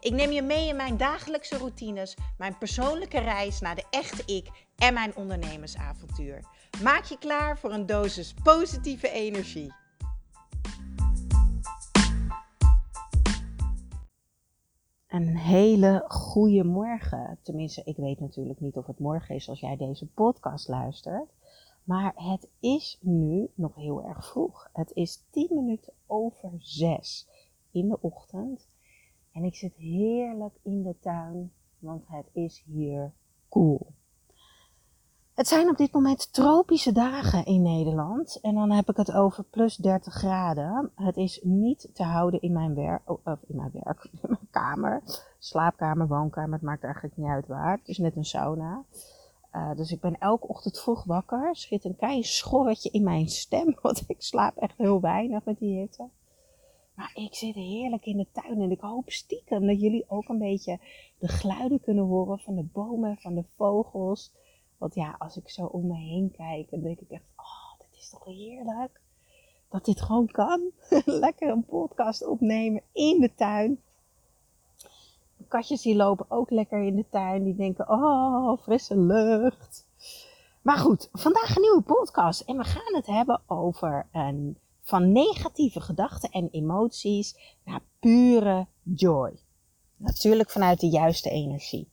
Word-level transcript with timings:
Ik 0.00 0.12
neem 0.12 0.30
je 0.30 0.42
mee 0.42 0.68
in 0.68 0.76
mijn 0.76 0.96
dagelijkse 0.96 1.58
routines, 1.58 2.16
mijn 2.36 2.58
persoonlijke 2.58 3.18
reis 3.18 3.60
naar 3.60 3.74
de 3.74 3.84
echte 3.90 4.34
ik 4.34 4.66
en 4.76 4.94
mijn 4.94 5.16
ondernemersavontuur. 5.16 6.44
Maak 6.82 7.04
je 7.04 7.18
klaar 7.18 7.58
voor 7.58 7.72
een 7.72 7.86
dosis 7.86 8.34
positieve 8.42 9.10
energie. 9.10 9.72
Een 15.06 15.36
hele 15.36 16.04
goede 16.08 16.64
morgen. 16.64 17.38
Tenminste, 17.42 17.82
ik 17.84 17.96
weet 17.96 18.20
natuurlijk 18.20 18.60
niet 18.60 18.76
of 18.76 18.86
het 18.86 18.98
morgen 18.98 19.34
is 19.34 19.48
als 19.48 19.60
jij 19.60 19.76
deze 19.76 20.06
podcast 20.06 20.68
luistert. 20.68 21.34
Maar 21.84 22.12
het 22.14 22.48
is 22.60 22.98
nu 23.00 23.50
nog 23.54 23.74
heel 23.74 24.04
erg 24.04 24.26
vroeg. 24.26 24.68
Het 24.72 24.90
is 24.92 25.24
10 25.30 25.48
minuten 25.50 25.92
over 26.06 26.52
6 26.58 27.28
in 27.70 27.88
de 27.88 28.00
ochtend. 28.00 28.66
En 29.38 29.44
ik 29.44 29.54
zit 29.54 29.74
heerlijk 29.74 30.54
in 30.62 30.82
de 30.82 30.94
tuin, 31.00 31.52
want 31.78 32.02
het 32.06 32.26
is 32.32 32.64
hier 32.66 33.12
cool. 33.48 33.86
Het 35.34 35.48
zijn 35.48 35.68
op 35.68 35.76
dit 35.76 35.92
moment 35.92 36.32
tropische 36.32 36.92
dagen 36.92 37.44
in 37.44 37.62
Nederland. 37.62 38.38
En 38.40 38.54
dan 38.54 38.70
heb 38.70 38.88
ik 38.88 38.96
het 38.96 39.12
over 39.12 39.44
plus 39.44 39.76
30 39.76 40.14
graden. 40.14 40.90
Het 40.94 41.16
is 41.16 41.40
niet 41.42 41.88
te 41.92 42.02
houden 42.02 42.40
in 42.40 42.52
mijn 42.52 42.74
werk, 42.74 43.02
of 43.04 43.38
in 43.46 43.56
mijn 43.56 43.70
werk, 43.72 44.04
in 44.12 44.18
mijn 44.22 44.48
kamer. 44.50 45.02
Slaapkamer, 45.38 46.08
woonkamer, 46.08 46.52
het 46.52 46.62
maakt 46.62 46.84
eigenlijk 46.84 47.16
niet 47.16 47.28
uit 47.28 47.46
waar. 47.46 47.78
Het 47.78 47.88
is 47.88 47.98
net 47.98 48.16
een 48.16 48.24
sauna. 48.24 48.84
Uh, 49.52 49.76
dus 49.76 49.92
ik 49.92 50.00
ben 50.00 50.18
elke 50.18 50.48
ochtend 50.48 50.80
vroeg 50.80 51.04
wakker. 51.04 51.46
Er 51.46 51.56
schiet 51.56 51.84
een 51.84 51.96
klein 51.96 52.24
schorretje 52.24 52.90
in 52.90 53.02
mijn 53.02 53.28
stem, 53.28 53.76
want 53.82 54.04
ik 54.06 54.22
slaap 54.22 54.56
echt 54.56 54.76
heel 54.76 55.00
weinig 55.00 55.44
met 55.44 55.58
die 55.58 55.78
hitte. 55.78 56.08
Maar 56.98 57.10
ik 57.14 57.34
zit 57.34 57.54
heerlijk 57.54 58.06
in 58.06 58.16
de 58.16 58.26
tuin 58.32 58.60
en 58.60 58.70
ik 58.70 58.80
hoop 58.80 59.10
stiekem 59.10 59.66
dat 59.66 59.80
jullie 59.80 60.04
ook 60.08 60.28
een 60.28 60.38
beetje 60.38 60.78
de 61.18 61.28
geluiden 61.28 61.80
kunnen 61.80 62.04
horen 62.04 62.38
van 62.38 62.54
de 62.54 62.62
bomen, 62.62 63.16
van 63.16 63.34
de 63.34 63.44
vogels. 63.56 64.32
Want 64.78 64.94
ja, 64.94 65.14
als 65.18 65.36
ik 65.36 65.48
zo 65.48 65.64
om 65.64 65.86
me 65.86 65.94
heen 65.94 66.30
kijk, 66.36 66.70
dan 66.70 66.80
denk 66.80 67.00
ik 67.00 67.10
echt, 67.10 67.24
oh, 67.36 67.78
dit 67.78 68.00
is 68.00 68.08
toch 68.10 68.24
heerlijk. 68.24 69.00
Dat 69.68 69.84
dit 69.84 70.00
gewoon 70.00 70.26
kan. 70.26 70.60
Lekker 71.04 71.48
een 71.48 71.64
podcast 71.64 72.26
opnemen 72.26 72.82
in 72.92 73.20
de 73.20 73.34
tuin. 73.34 73.80
Katjes 75.48 75.82
die 75.82 75.96
lopen 75.96 76.26
ook 76.28 76.50
lekker 76.50 76.82
in 76.82 76.96
de 76.96 77.08
tuin. 77.10 77.44
Die 77.44 77.56
denken, 77.56 77.88
oh, 77.88 78.58
frisse 78.62 78.98
lucht. 78.98 79.86
Maar 80.62 80.78
goed, 80.78 81.08
vandaag 81.12 81.56
een 81.56 81.62
nieuwe 81.62 81.82
podcast. 81.82 82.40
En 82.40 82.56
we 82.56 82.64
gaan 82.64 82.94
het 82.94 83.06
hebben 83.06 83.40
over 83.46 84.06
een 84.12 84.58
van 84.88 85.12
negatieve 85.12 85.80
gedachten 85.80 86.30
en 86.30 86.48
emoties 86.50 87.56
naar 87.64 87.80
pure 87.98 88.66
joy. 88.82 89.38
Natuurlijk 89.96 90.50
vanuit 90.50 90.80
de 90.80 90.88
juiste 90.88 91.30
energie. 91.30 91.88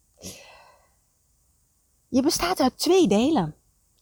Je 2.08 2.22
bestaat 2.22 2.60
uit 2.60 2.78
twee 2.78 3.08
delen. 3.08 3.56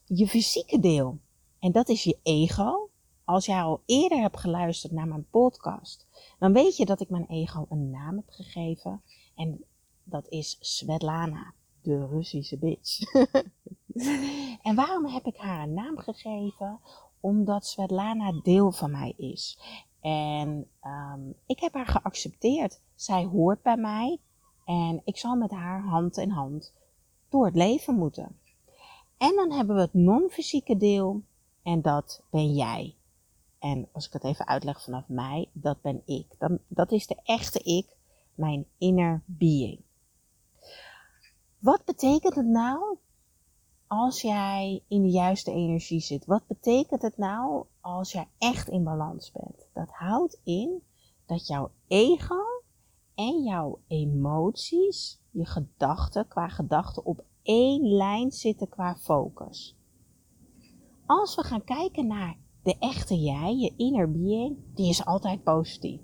Je 0.05 0.27
fysieke 0.27 0.79
deel, 0.79 1.19
en 1.59 1.71
dat 1.71 1.89
is 1.89 2.03
je 2.03 2.17
ego. 2.23 2.89
Als 3.23 3.45
jij 3.45 3.61
al 3.61 3.81
eerder 3.85 4.21
hebt 4.21 4.39
geluisterd 4.39 4.93
naar 4.93 5.07
mijn 5.07 5.27
podcast, 5.29 6.07
dan 6.39 6.53
weet 6.53 6.77
je 6.77 6.85
dat 6.85 7.01
ik 7.01 7.09
mijn 7.09 7.27
ego 7.27 7.65
een 7.69 7.89
naam 7.89 8.15
heb 8.15 8.29
gegeven. 8.29 9.01
En 9.35 9.63
dat 10.03 10.27
is 10.27 10.57
Svetlana, 10.59 11.53
de 11.81 12.07
Russische 12.07 12.57
bitch. 12.57 12.99
en 14.67 14.75
waarom 14.75 15.05
heb 15.05 15.25
ik 15.25 15.37
haar 15.37 15.63
een 15.63 15.73
naam 15.73 15.97
gegeven? 15.97 16.79
Omdat 17.23 17.65
Svetlana 17.65 18.31
deel 18.41 18.71
van 18.71 18.91
mij 18.91 19.13
is. 19.17 19.59
En 20.01 20.67
um, 20.83 21.35
ik 21.45 21.59
heb 21.59 21.73
haar 21.73 21.87
geaccepteerd. 21.87 22.81
Zij 22.95 23.23
hoort 23.23 23.61
bij 23.61 23.77
mij 23.77 24.19
en 24.65 25.01
ik 25.03 25.17
zal 25.17 25.35
met 25.35 25.51
haar 25.51 25.83
hand 25.83 26.17
in 26.17 26.29
hand 26.29 26.73
door 27.29 27.45
het 27.45 27.55
leven 27.55 27.95
moeten. 27.95 28.39
En 29.17 29.35
dan 29.35 29.51
hebben 29.51 29.75
we 29.75 29.81
het 29.81 29.93
non-fysieke 29.93 30.77
deel 30.77 31.21
en 31.63 31.81
dat 31.81 32.23
ben 32.29 32.53
jij. 32.53 32.95
En 33.59 33.89
als 33.91 34.07
ik 34.07 34.13
het 34.13 34.23
even 34.23 34.47
uitleg 34.47 34.83
vanaf 34.83 35.07
mij, 35.07 35.49
dat 35.53 35.81
ben 35.81 36.01
ik. 36.05 36.35
Dan, 36.37 36.59
dat 36.67 36.91
is 36.91 37.07
de 37.07 37.19
echte 37.23 37.59
ik, 37.59 37.95
mijn 38.35 38.65
inner 38.77 39.21
being. 39.25 39.81
Wat 41.59 41.85
betekent 41.85 42.35
het 42.35 42.45
nou 42.45 42.97
als 43.99 44.21
jij 44.21 44.83
in 44.87 45.01
de 45.01 45.09
juiste 45.09 45.51
energie 45.51 45.99
zit. 45.99 46.25
Wat 46.25 46.47
betekent 46.47 47.01
het 47.01 47.17
nou 47.17 47.65
als 47.81 48.11
jij 48.11 48.27
echt 48.37 48.67
in 48.67 48.83
balans 48.83 49.31
bent? 49.31 49.67
Dat 49.73 49.89
houdt 49.89 50.39
in 50.43 50.83
dat 51.25 51.47
jouw 51.47 51.71
ego 51.87 52.41
en 53.15 53.43
jouw 53.43 53.79
emoties, 53.87 55.21
je 55.31 55.45
gedachten, 55.45 56.27
qua 56.27 56.47
gedachten 56.47 57.05
op 57.05 57.23
één 57.43 57.87
lijn 57.87 58.31
zitten 58.31 58.69
qua 58.69 58.95
focus. 58.95 59.77
Als 61.05 61.35
we 61.35 61.43
gaan 61.43 61.63
kijken 61.63 62.07
naar 62.07 62.37
de 62.63 62.77
echte 62.79 63.19
jij, 63.21 63.55
je 63.55 63.73
inner 63.77 64.11
being, 64.11 64.57
die 64.75 64.89
is 64.89 65.05
altijd 65.05 65.43
positief. 65.43 66.01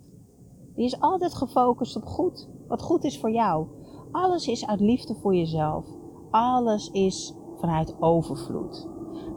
Die 0.76 0.86
is 0.86 1.00
altijd 1.00 1.34
gefocust 1.34 1.96
op 1.96 2.06
goed, 2.06 2.50
wat 2.68 2.82
goed 2.82 3.04
is 3.04 3.20
voor 3.20 3.32
jou. 3.32 3.68
Alles 4.12 4.48
is 4.48 4.66
uit 4.68 4.80
liefde 4.80 5.16
voor 5.16 5.36
jezelf. 5.36 5.86
Alles 6.32 6.90
is 6.92 7.34
vanuit 7.60 7.96
overvloed, 8.00 8.88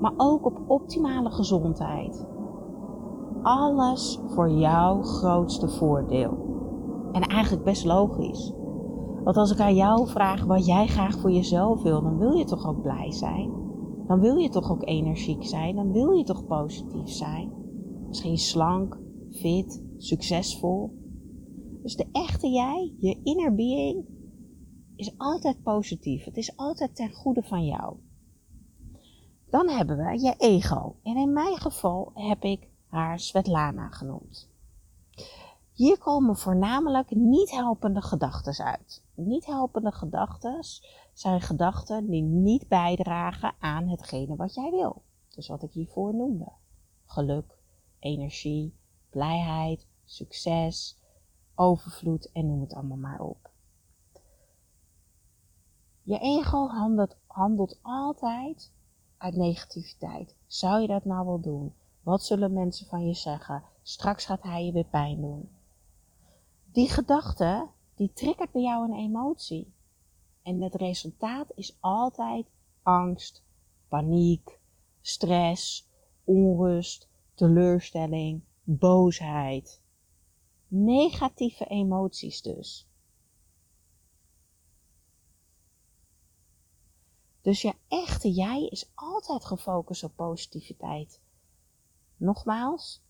maar 0.00 0.12
ook 0.16 0.46
op 0.46 0.60
optimale 0.66 1.30
gezondheid. 1.30 2.26
Alles 3.42 4.20
voor 4.26 4.50
jouw 4.50 5.02
grootste 5.02 5.68
voordeel. 5.68 6.50
En 7.12 7.22
eigenlijk 7.22 7.64
best 7.64 7.84
logisch. 7.84 8.52
Want 9.24 9.36
als 9.36 9.52
ik 9.52 9.60
aan 9.60 9.74
jou 9.74 10.08
vraag 10.08 10.44
wat 10.44 10.66
jij 10.66 10.86
graag 10.86 11.18
voor 11.18 11.30
jezelf 11.30 11.82
wil, 11.82 12.02
dan 12.02 12.18
wil 12.18 12.32
je 12.32 12.44
toch 12.44 12.66
ook 12.66 12.82
blij 12.82 13.12
zijn? 13.12 13.50
Dan 14.06 14.20
wil 14.20 14.36
je 14.36 14.48
toch 14.48 14.70
ook 14.70 14.88
energiek 14.88 15.44
zijn? 15.44 15.76
Dan 15.76 15.92
wil 15.92 16.10
je 16.10 16.24
toch 16.24 16.46
positief 16.46 17.08
zijn? 17.08 17.52
Misschien 18.08 18.38
slank, 18.38 18.98
fit, 19.30 19.84
succesvol. 19.96 21.00
Dus 21.82 21.96
de 21.96 22.08
echte 22.12 22.48
jij, 22.48 22.94
je 22.98 23.20
inner 23.22 23.54
being, 23.54 24.04
is 24.96 25.14
altijd 25.16 25.62
positief. 25.62 26.24
Het 26.24 26.36
is 26.36 26.56
altijd 26.56 26.96
ten 26.96 27.12
goede 27.12 27.42
van 27.42 27.64
jou. 27.64 27.96
Dan 29.52 29.68
hebben 29.68 29.96
we 29.96 30.20
je 30.20 30.34
ego. 30.38 30.96
En 31.02 31.16
in 31.16 31.32
mijn 31.32 31.56
geval 31.56 32.10
heb 32.14 32.42
ik 32.42 32.68
haar 32.86 33.18
Svetlana 33.18 33.88
genoemd. 33.88 34.48
Hier 35.72 35.98
komen 35.98 36.36
voornamelijk 36.36 37.10
niet 37.10 37.50
helpende 37.50 38.02
gedachten 38.02 38.64
uit. 38.64 39.02
Niet 39.14 39.46
helpende 39.46 39.92
gedachten 39.92 40.64
zijn 41.12 41.40
gedachten 41.40 42.10
die 42.10 42.22
niet 42.22 42.68
bijdragen 42.68 43.54
aan 43.58 43.88
hetgene 43.88 44.36
wat 44.36 44.54
jij 44.54 44.70
wil. 44.70 45.02
Dus 45.28 45.48
wat 45.48 45.62
ik 45.62 45.72
hiervoor 45.72 46.14
noemde. 46.14 46.52
Geluk, 47.04 47.58
energie, 47.98 48.74
blijheid, 49.10 49.86
succes, 50.04 50.98
overvloed 51.54 52.32
en 52.32 52.46
noem 52.46 52.60
het 52.60 52.74
allemaal 52.74 52.96
maar 52.96 53.20
op. 53.20 53.50
Je 56.02 56.18
ego 56.18 56.68
handelt, 56.68 57.16
handelt 57.26 57.78
altijd 57.82 58.72
uit 59.22 59.36
negativiteit. 59.36 60.36
Zou 60.46 60.80
je 60.80 60.86
dat 60.86 61.04
nou 61.04 61.26
wel 61.26 61.40
doen? 61.40 61.74
Wat 62.02 62.22
zullen 62.22 62.52
mensen 62.52 62.86
van 62.86 63.06
je 63.06 63.14
zeggen? 63.14 63.62
Straks 63.82 64.24
gaat 64.24 64.42
hij 64.42 64.64
je 64.64 64.72
weer 64.72 64.84
pijn 64.84 65.20
doen. 65.20 65.48
Die 66.72 66.88
gedachte, 66.88 67.68
die 67.94 68.12
triggert 68.12 68.52
bij 68.52 68.62
jou 68.62 68.84
een 68.84 68.98
emotie. 68.98 69.72
En 70.42 70.60
het 70.60 70.74
resultaat 70.74 71.46
is 71.54 71.76
altijd 71.80 72.46
angst, 72.82 73.42
paniek, 73.88 74.58
stress, 75.00 75.88
onrust, 76.24 77.08
teleurstelling, 77.34 78.42
boosheid. 78.62 79.82
Negatieve 80.68 81.64
emoties 81.64 82.42
dus. 82.42 82.88
Dus 87.42 87.62
je 87.62 87.74
echte 87.88 88.30
jij 88.30 88.66
is 88.66 88.90
altijd 88.94 89.44
gefocust 89.44 90.04
op 90.04 90.16
positiviteit. 90.16 91.20
Nogmaals, 92.16 93.02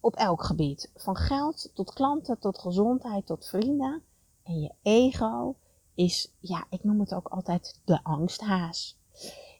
op 0.00 0.14
elk 0.14 0.42
gebied. 0.42 0.90
Van 0.94 1.16
geld 1.16 1.70
tot 1.74 1.92
klanten, 1.92 2.38
tot 2.38 2.58
gezondheid, 2.58 3.26
tot 3.26 3.46
vrienden. 3.46 4.02
En 4.42 4.60
je 4.60 4.72
ego 4.82 5.56
is, 5.94 6.34
ja, 6.40 6.66
ik 6.70 6.84
noem 6.84 7.00
het 7.00 7.14
ook 7.14 7.28
altijd 7.28 7.80
de 7.84 8.04
angsthaas. 8.04 8.98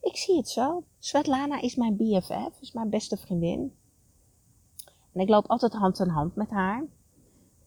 Ik 0.00 0.16
zie 0.16 0.36
het 0.36 0.48
zo. 0.48 0.84
Svetlana 0.98 1.60
is 1.60 1.74
mijn 1.74 1.96
BFF, 1.96 2.60
is 2.60 2.72
mijn 2.72 2.90
beste 2.90 3.16
vriendin. 3.16 3.76
En 5.12 5.20
ik 5.20 5.28
loop 5.28 5.46
altijd 5.46 5.72
hand 5.72 5.98
in 6.00 6.08
hand 6.08 6.34
met 6.34 6.50
haar. 6.50 6.86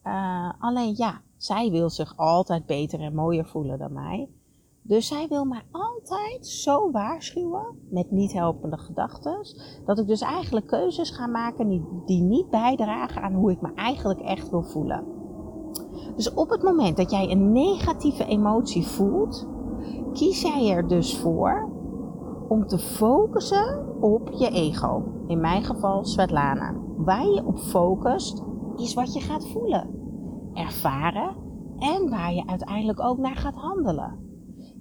Uh, 0.04 0.54
alleen 0.60 0.96
ja, 0.98 1.22
zij 1.38 1.72
wil 1.72 1.90
zich 1.90 2.18
altijd 2.18 2.66
beter 2.66 3.00
en 3.00 3.16
mooier 3.16 3.46
voelen 3.46 3.80
dan 3.80 3.94
mij. 3.94 4.30
Dus 4.92 5.08
zij 5.08 5.28
wil 5.30 5.46
mij 5.46 5.62
altijd 5.72 6.48
zo 6.48 6.92
waarschuwen 6.92 7.66
met 7.90 8.12
niet 8.12 8.34
helpende 8.34 8.78
gedachten. 8.78 9.38
Dat 9.86 10.00
ik 10.00 10.08
dus 10.08 10.22
eigenlijk 10.22 10.68
keuzes 10.68 11.10
ga 11.10 11.28
maken 11.28 11.68
die, 11.68 11.86
die 12.06 12.22
niet 12.22 12.50
bijdragen 12.50 13.22
aan 13.22 13.34
hoe 13.34 13.52
ik 13.52 13.62
me 13.62 13.74
eigenlijk 13.74 14.20
echt 14.20 14.50
wil 14.50 14.64
voelen. 14.64 15.06
Dus 16.16 16.34
op 16.34 16.50
het 16.50 16.64
moment 16.64 16.98
dat 16.98 17.12
jij 17.12 17.32
een 17.32 17.52
negatieve 17.52 18.26
emotie 18.26 18.88
voelt, 18.88 19.48
kies 20.14 20.42
jij 20.42 20.70
er 20.70 20.88
dus 20.88 21.18
voor 21.18 21.70
om 22.48 22.68
te 22.68 22.78
focussen 22.78 24.02
op 24.02 24.30
je 24.32 24.50
ego. 24.50 25.04
In 25.28 25.40
mijn 25.40 25.64
geval 25.64 26.06
Svetlana. 26.06 26.76
Waar 26.98 27.28
je 27.28 27.46
op 27.46 27.58
focust 27.60 28.44
is 28.76 28.94
wat 28.94 29.14
je 29.14 29.20
gaat 29.20 29.48
voelen, 29.48 29.90
ervaren 30.54 31.36
en 31.78 32.10
waar 32.10 32.34
je 32.34 32.48
uiteindelijk 32.48 33.00
ook 33.00 33.18
naar 33.18 33.36
gaat 33.36 33.56
handelen. 33.56 34.31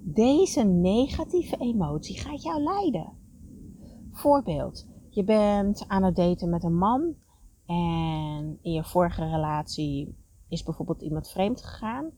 Deze 0.03 0.63
negatieve 0.63 1.57
emotie 1.57 2.19
gaat 2.19 2.43
jou 2.43 2.61
leiden. 2.61 3.17
Voorbeeld, 4.11 4.87
je 5.09 5.23
bent 5.23 5.87
aan 5.87 6.03
het 6.03 6.15
daten 6.15 6.49
met 6.49 6.63
een 6.63 6.77
man 6.77 7.15
en 7.65 8.59
in 8.61 8.71
je 8.71 8.83
vorige 8.83 9.29
relatie 9.29 10.15
is 10.47 10.63
bijvoorbeeld 10.63 11.01
iemand 11.01 11.29
vreemd 11.29 11.61
gegaan 11.61 12.11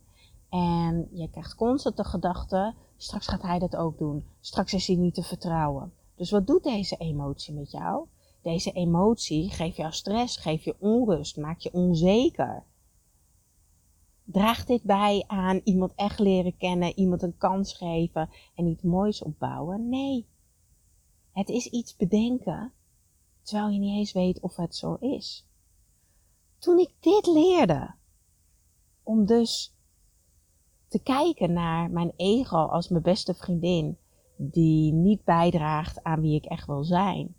en 0.50 1.08
je 1.12 1.30
krijgt 1.30 1.56
constant 1.56 1.98
de 1.98 2.04
gedachte, 2.04 2.74
straks 2.98 3.28
gaat 3.28 3.42
hij 3.42 3.60
dat 3.60 3.76
ook 3.76 3.98
doen, 3.98 4.26
straks 4.40 4.74
is 4.74 4.88
hij 4.88 4.96
niet 4.96 5.14
te 5.14 5.24
vertrouwen. 5.24 5.94
Dus 6.16 6.32
wat 6.32 6.48
doet 6.48 6.64
deze 6.64 6.96
emotie 6.98 7.54
met 7.54 7.72
jou? 7.72 8.06
Deze 8.42 8.72
emotie 8.72 9.50
geeft 9.50 9.76
jou 9.76 9.92
stress, 9.92 10.38
geeft 10.38 10.64
je 10.64 10.76
onrust, 10.80 11.38
maakt 11.38 11.64
je 11.64 11.74
onzeker. 11.74 12.64
Draagt 14.24 14.68
dit 14.68 14.84
bij 14.84 15.24
aan 15.28 15.62
iemand 15.64 15.92
echt 15.96 16.20
leren 16.20 16.58
kennen, 16.58 16.98
iemand 16.98 17.22
een 17.22 17.38
kans 17.38 17.74
geven 17.74 18.30
en 18.56 18.68
iets 18.68 18.84
moois 18.84 19.22
opbouwen? 19.22 19.90
Nee. 19.90 20.28
Het 21.32 21.50
is 21.50 21.68
iets 21.68 21.96
bedenken, 21.96 22.72
terwijl 23.42 23.70
je 23.70 23.80
niet 23.80 23.98
eens 23.98 24.12
weet 24.12 24.40
of 24.40 24.56
het 24.56 24.76
zo 24.76 24.94
is. 24.94 25.48
Toen 26.58 26.80
ik 26.80 26.94
dit 27.00 27.28
leerde, 27.28 27.94
om 29.04 29.26
dus 29.26 29.76
te 30.88 31.00
kijken 31.00 31.54
naar 31.54 31.92
mijn 31.92 32.14
ego 32.16 32.58
als 32.58 32.90
mijn 32.90 33.04
beste 33.04 33.34
vriendin, 33.34 33.98
die 34.36 34.94
niet 34.94 35.24
bijdraagt 35.24 36.04
aan 36.04 36.22
wie 36.22 36.36
ik 36.36 36.46
echt 36.46 36.68
wil 36.68 36.84
zijn. 36.84 37.36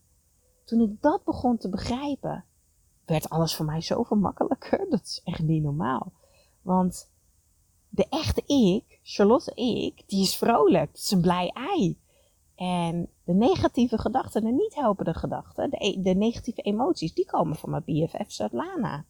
Toen 0.65 0.81
ik 0.81 1.03
dat 1.03 1.25
begon 1.25 1.57
te 1.57 1.69
begrijpen, 1.69 2.45
werd 3.05 3.29
alles 3.29 3.57
voor 3.57 3.67
mij 3.67 3.81
zoveel 3.81 4.17
makkelijker. 4.17 4.87
Dat 4.91 5.03
is 5.03 5.21
echt 5.25 5.43
niet 5.43 5.63
normaal. 5.63 6.13
Want 6.65 7.11
de 7.89 8.07
echte 8.09 8.43
ik, 8.47 9.01
Charlotte 9.03 9.55
ik, 9.55 10.03
die 10.07 10.23
is 10.23 10.37
vrolijk. 10.37 10.87
Dat 10.87 11.03
is 11.03 11.11
een 11.11 11.21
blij 11.21 11.49
ei. 11.49 11.99
En 12.55 13.09
de 13.25 13.35
negatieve 13.35 13.99
gedachten, 13.99 14.45
de 14.45 14.51
niet 14.51 14.75
helpende 14.75 15.15
gedachten, 15.15 15.71
de, 15.71 15.77
e-, 15.79 16.03
de 16.03 16.15
negatieve 16.15 16.61
emoties, 16.61 17.15
die 17.15 17.27
komen 17.27 17.57
van 17.57 17.71
mijn 17.71 17.83
BFF 17.85 18.31
Svetlana. 18.31 19.05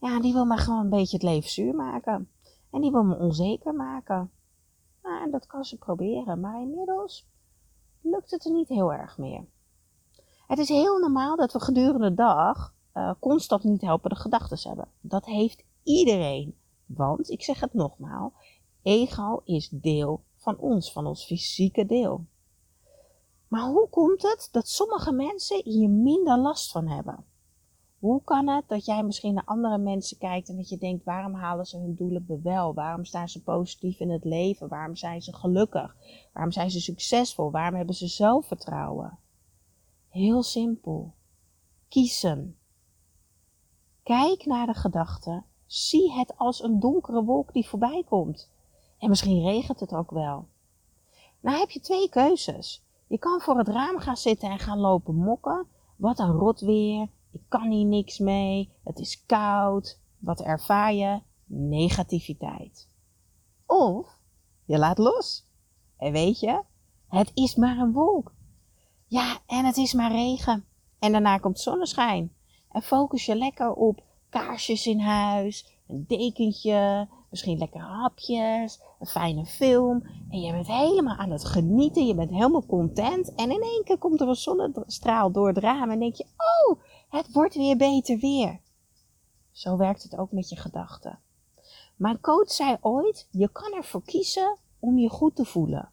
Ja, 0.00 0.20
die 0.20 0.32
wil 0.32 0.44
me 0.44 0.56
gewoon 0.56 0.80
een 0.80 0.90
beetje 0.90 1.16
het 1.16 1.26
leven 1.26 1.50
zuur 1.50 1.74
maken. 1.74 2.28
En 2.70 2.80
die 2.80 2.90
wil 2.90 3.02
me 3.02 3.16
onzeker 3.16 3.74
maken. 3.74 4.30
Nou, 5.02 5.22
en 5.22 5.30
dat 5.30 5.46
kan 5.46 5.64
ze 5.64 5.78
proberen, 5.78 6.40
maar 6.40 6.60
inmiddels 6.60 7.26
lukt 8.00 8.30
het 8.30 8.44
er 8.44 8.52
niet 8.52 8.68
heel 8.68 8.92
erg 8.92 9.18
meer. 9.18 9.44
Het 10.46 10.58
is 10.58 10.68
heel 10.68 10.98
normaal 10.98 11.36
dat 11.36 11.52
we 11.52 11.60
gedurende 11.60 12.08
de 12.08 12.14
dag 12.14 12.74
uh, 12.94 13.10
constant 13.18 13.64
niet 13.64 13.80
helpende 13.80 14.16
gedachten 14.16 14.68
hebben. 14.68 14.88
Dat 15.00 15.24
heeft 15.24 15.64
iedereen. 15.82 16.56
Want, 16.86 17.30
ik 17.30 17.42
zeg 17.42 17.60
het 17.60 17.74
nogmaals, 17.74 18.32
ego 18.82 19.40
is 19.44 19.68
deel 19.68 20.22
van 20.36 20.58
ons, 20.58 20.92
van 20.92 21.06
ons 21.06 21.24
fysieke 21.24 21.86
deel. 21.86 22.26
Maar 23.48 23.66
hoe 23.66 23.88
komt 23.88 24.22
het 24.22 24.48
dat 24.52 24.68
sommige 24.68 25.12
mensen 25.12 25.60
hier 25.64 25.90
minder 25.90 26.38
last 26.38 26.70
van 26.70 26.88
hebben? 26.88 27.24
Hoe 27.98 28.22
kan 28.24 28.48
het 28.48 28.68
dat 28.68 28.84
jij 28.84 29.02
misschien 29.02 29.34
naar 29.34 29.44
andere 29.44 29.78
mensen 29.78 30.18
kijkt 30.18 30.48
en 30.48 30.56
dat 30.56 30.68
je 30.68 30.78
denkt: 30.78 31.04
waarom 31.04 31.34
halen 31.34 31.66
ze 31.66 31.78
hun 31.78 31.94
doelen 31.94 32.40
wel? 32.42 32.74
Waarom 32.74 33.04
staan 33.04 33.28
ze 33.28 33.42
positief 33.42 34.00
in 34.00 34.10
het 34.10 34.24
leven? 34.24 34.68
Waarom 34.68 34.96
zijn 34.96 35.22
ze 35.22 35.34
gelukkig? 35.34 35.96
Waarom 36.32 36.52
zijn 36.52 36.70
ze 36.70 36.80
succesvol? 36.80 37.50
Waarom 37.50 37.76
hebben 37.76 37.94
ze 37.94 38.06
zelfvertrouwen? 38.06 39.18
Heel 40.08 40.42
simpel. 40.42 41.14
Kiezen. 41.88 42.56
Kijk 44.02 44.46
naar 44.46 44.66
de 44.66 44.74
gedachten 44.74 45.44
Zie 45.72 46.12
het 46.12 46.38
als 46.38 46.62
een 46.62 46.80
donkere 46.80 47.24
wolk 47.24 47.52
die 47.52 47.68
voorbij 47.68 48.04
komt. 48.08 48.50
En 48.98 49.08
misschien 49.08 49.42
regent 49.42 49.80
het 49.80 49.94
ook 49.94 50.10
wel. 50.10 50.46
Nou 51.40 51.58
heb 51.58 51.70
je 51.70 51.80
twee 51.80 52.08
keuzes. 52.08 52.82
Je 53.06 53.18
kan 53.18 53.40
voor 53.40 53.58
het 53.58 53.68
raam 53.68 53.98
gaan 53.98 54.16
zitten 54.16 54.50
en 54.50 54.58
gaan 54.58 54.78
lopen 54.78 55.14
mokken. 55.14 55.66
Wat 55.96 56.18
een 56.18 56.32
rot 56.32 56.60
weer. 56.60 57.08
Ik 57.30 57.40
kan 57.48 57.70
hier 57.70 57.84
niks 57.84 58.18
mee. 58.18 58.72
Het 58.84 58.98
is 58.98 59.26
koud. 59.26 59.98
Wat 60.18 60.40
ervaar 60.40 60.92
je? 60.92 61.20
Negativiteit. 61.46 62.88
Of 63.66 64.18
je 64.64 64.78
laat 64.78 64.98
los. 64.98 65.46
En 65.96 66.12
weet 66.12 66.40
je, 66.40 66.62
het 67.08 67.30
is 67.34 67.54
maar 67.54 67.78
een 67.78 67.92
wolk. 67.92 68.32
Ja, 69.06 69.38
en 69.46 69.64
het 69.64 69.76
is 69.76 69.92
maar 69.92 70.12
regen. 70.12 70.64
En 70.98 71.12
daarna 71.12 71.38
komt 71.38 71.60
zonneschijn. 71.60 72.34
En 72.70 72.82
focus 72.82 73.26
je 73.26 73.36
lekker 73.36 73.72
op 73.72 74.02
kaarsjes 74.32 74.86
in 74.86 75.00
huis, 75.00 75.66
een 75.88 76.04
dekentje, 76.08 77.08
misschien 77.30 77.58
lekkere 77.58 77.84
hapjes, 77.84 78.80
een 79.00 79.06
fijne 79.06 79.46
film. 79.46 80.02
En 80.30 80.40
je 80.40 80.52
bent 80.52 80.66
helemaal 80.66 81.16
aan 81.16 81.30
het 81.30 81.44
genieten, 81.44 82.06
je 82.06 82.14
bent 82.14 82.30
helemaal 82.30 82.66
content. 82.66 83.34
En 83.34 83.50
in 83.50 83.62
één 83.62 83.84
keer 83.84 83.98
komt 83.98 84.20
er 84.20 84.28
een 84.28 84.34
zonnestraal 84.34 85.30
door 85.30 85.48
het 85.48 85.58
raam 85.58 85.90
en 85.90 85.98
denk 85.98 86.14
je, 86.14 86.24
oh, 86.24 86.80
het 87.08 87.32
wordt 87.32 87.54
weer 87.54 87.76
beter 87.76 88.18
weer. 88.18 88.60
Zo 89.50 89.76
werkt 89.76 90.02
het 90.02 90.16
ook 90.16 90.32
met 90.32 90.48
je 90.48 90.56
gedachten. 90.56 91.18
Mijn 91.96 92.20
coach 92.20 92.50
zei 92.50 92.76
ooit, 92.80 93.28
je 93.30 93.48
kan 93.48 93.72
ervoor 93.72 94.02
kiezen 94.02 94.56
om 94.78 94.98
je 94.98 95.08
goed 95.08 95.36
te 95.36 95.44
voelen. 95.44 95.90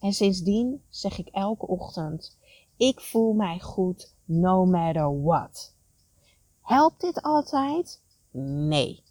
En 0.00 0.12
sindsdien 0.12 0.82
zeg 0.88 1.18
ik 1.18 1.28
elke 1.28 1.66
ochtend, 1.66 2.38
ik 2.76 3.00
voel 3.00 3.32
mij 3.32 3.60
goed 3.60 4.14
no 4.24 4.64
matter 4.64 5.22
what. 5.22 5.74
Helpt 6.62 7.00
dit 7.00 7.22
altijd? 7.22 8.02
Nee, 8.30 9.02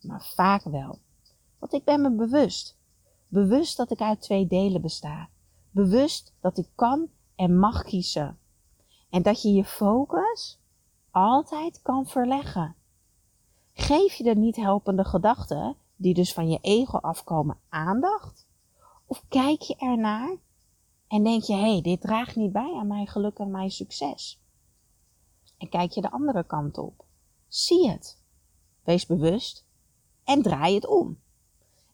maar 0.00 0.24
vaak 0.34 0.62
wel. 0.62 0.98
Want 1.58 1.72
ik 1.72 1.84
ben 1.84 2.00
me 2.00 2.10
bewust. 2.10 2.76
Bewust 3.28 3.76
dat 3.76 3.90
ik 3.90 4.00
uit 4.00 4.20
twee 4.20 4.46
delen 4.46 4.80
besta. 4.80 5.28
Bewust 5.70 6.32
dat 6.40 6.58
ik 6.58 6.68
kan 6.74 7.08
en 7.34 7.58
mag 7.58 7.82
kiezen. 7.82 8.38
En 9.10 9.22
dat 9.22 9.42
je 9.42 9.52
je 9.52 9.64
focus 9.64 10.58
altijd 11.10 11.82
kan 11.82 12.06
verleggen. 12.06 12.74
Geef 13.72 14.14
je 14.14 14.24
de 14.24 14.34
niet 14.34 14.56
helpende 14.56 15.04
gedachten, 15.04 15.76
die 15.96 16.14
dus 16.14 16.32
van 16.32 16.48
je 16.48 16.58
ego 16.60 16.98
afkomen, 16.98 17.58
aandacht? 17.68 18.46
Of 19.06 19.24
kijk 19.28 19.60
je 19.60 19.76
ernaar 19.76 20.36
en 21.08 21.24
denk 21.24 21.42
je, 21.42 21.54
hé, 21.54 21.72
hey, 21.72 21.80
dit 21.80 22.00
draagt 22.00 22.36
niet 22.36 22.52
bij 22.52 22.74
aan 22.78 22.86
mijn 22.86 23.06
geluk 23.06 23.38
en 23.38 23.50
mijn 23.50 23.70
succes? 23.70 24.40
En 25.60 25.68
kijk 25.68 25.90
je 25.90 26.00
de 26.00 26.10
andere 26.10 26.44
kant 26.44 26.78
op. 26.78 27.04
Zie 27.48 27.90
het. 27.90 28.18
Wees 28.84 29.06
bewust 29.06 29.64
en 30.24 30.42
draai 30.42 30.74
het 30.74 30.86
om. 30.86 31.18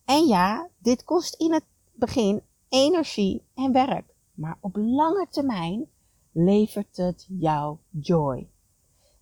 En 0.05 0.27
ja, 0.27 0.69
dit 0.79 1.05
kost 1.05 1.35
in 1.35 1.53
het 1.53 1.65
begin 1.93 2.43
energie 2.69 3.43
en 3.55 3.73
werk, 3.73 4.15
maar 4.35 4.59
op 4.61 4.77
lange 4.77 5.27
termijn 5.31 5.87
levert 6.33 6.97
het 6.97 7.27
jou 7.29 7.77
joy. 7.91 8.49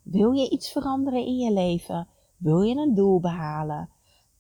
Wil 0.03 0.33
je 0.33 0.51
iets 0.51 0.73
veranderen 0.73 1.27
in 1.27 1.37
je 1.37 1.53
leven? 1.53 2.09
Wil 2.37 2.63
je 2.63 2.75
een 2.75 2.95
doel 2.95 3.21
behalen? 3.21 3.91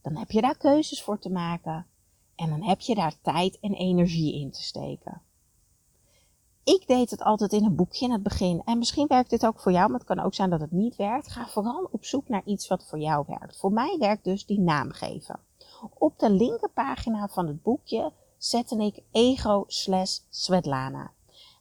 Dan 0.02 0.16
heb 0.16 0.30
je 0.30 0.40
daar 0.40 0.56
keuzes 0.56 1.02
voor 1.02 1.18
te 1.18 1.30
maken 1.30 1.87
en 2.34 2.49
dan 2.49 2.62
heb 2.62 2.80
je 2.80 2.94
daar 2.94 3.20
tijd 3.20 3.61
en 3.61 3.73
energie 3.73 4.40
in 4.40 4.50
te 4.50 4.62
steken. 4.62 5.23
Ik 6.64 6.87
deed 6.87 7.11
het 7.11 7.23
altijd 7.23 7.52
in 7.52 7.64
een 7.64 7.75
boekje 7.75 8.04
in 8.04 8.12
het 8.12 8.23
begin. 8.23 8.62
En 8.64 8.78
misschien 8.78 9.06
werkt 9.06 9.30
dit 9.30 9.47
ook 9.47 9.61
voor 9.61 9.73
jou, 9.73 9.90
maar 9.90 9.99
het 9.99 10.09
kan 10.09 10.21
ook 10.21 10.35
zijn 10.35 10.50
dat 10.50 10.61
het 10.61 10.71
niet 10.71 10.97
werkt. 10.97 11.30
Ga 11.30 11.47
vooral 11.47 11.88
op 11.90 12.04
zoek 12.04 12.28
naar 12.28 12.42
iets 12.44 12.68
wat 12.68 12.85
voor 12.88 12.99
jou 12.99 13.25
werkt. 13.28 13.56
Voor 13.56 13.73
mij 13.73 13.97
werkt 13.99 14.25
dus 14.25 14.47
die 14.47 14.61
naam 14.61 14.90
geven. 14.90 15.40
Op 15.99 16.18
de 16.18 16.30
linkerpagina 16.30 17.28
van 17.28 17.47
het 17.47 17.62
boekje 17.62 18.12
zette 18.38 18.76
ik 18.76 19.02
ego 19.11 19.64
slash 19.66 20.18
Svetlana. 20.30 21.11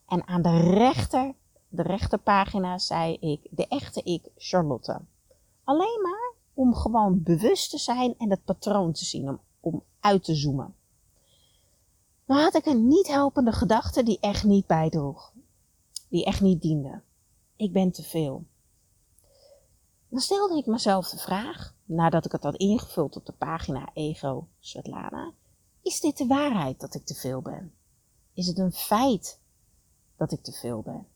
En 0.08 0.26
aan 0.26 0.42
de 0.42 0.60
rechter, 0.60 1.34
de 1.68 1.82
rechterpagina 1.82 2.78
zei 2.78 3.14
ik 3.14 3.48
de 3.50 3.66
echte 3.68 4.02
ik 4.02 4.28
Charlotte. 4.36 5.00
Alleen 5.64 6.00
maar 6.02 6.32
om 6.54 6.74
gewoon 6.74 7.22
bewust 7.22 7.70
te 7.70 7.78
zijn 7.78 8.14
en 8.18 8.30
het 8.30 8.44
patroon 8.44 8.92
te 8.92 9.04
zien, 9.04 9.28
om, 9.28 9.40
om 9.60 9.82
uit 10.00 10.24
te 10.24 10.34
zoomen. 10.34 10.74
Dan 12.26 12.36
had 12.36 12.54
ik 12.54 12.66
een 12.66 12.86
niet 12.88 13.06
helpende 13.06 13.52
gedachte 13.52 14.02
die 14.02 14.18
echt 14.20 14.44
niet 14.44 14.66
bijdroeg. 14.66 15.32
Die 16.08 16.24
echt 16.24 16.40
niet 16.40 16.62
diende. 16.62 17.02
Ik 17.56 17.72
ben 17.72 17.90
te 17.90 18.02
veel. 18.02 18.44
Dan 20.08 20.20
stelde 20.20 20.56
ik 20.56 20.66
mezelf 20.66 21.08
de 21.08 21.18
vraag, 21.18 21.74
nadat 21.84 22.24
ik 22.24 22.32
het 22.32 22.42
had 22.42 22.56
ingevuld 22.56 23.16
op 23.16 23.26
de 23.26 23.32
pagina 23.32 23.90
Ego 23.94 24.48
Svetlana, 24.58 25.32
is 25.82 26.00
dit 26.00 26.16
de 26.16 26.26
waarheid 26.26 26.80
dat 26.80 26.94
ik 26.94 27.04
te 27.04 27.14
veel 27.14 27.42
ben? 27.42 27.74
Is 28.32 28.46
het 28.46 28.58
een 28.58 28.72
feit 28.72 29.40
dat 30.16 30.32
ik 30.32 30.42
te 30.42 30.52
veel 30.52 30.82
ben? 30.82 31.06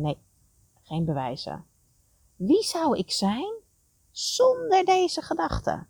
Nee, 0.00 0.18
geen 0.82 1.04
bewijzen. 1.04 1.64
Wie 2.36 2.62
zou 2.62 2.98
ik 2.98 3.10
zijn 3.10 3.54
zonder 4.10 4.84
deze 4.84 5.22
gedachte? 5.22 5.86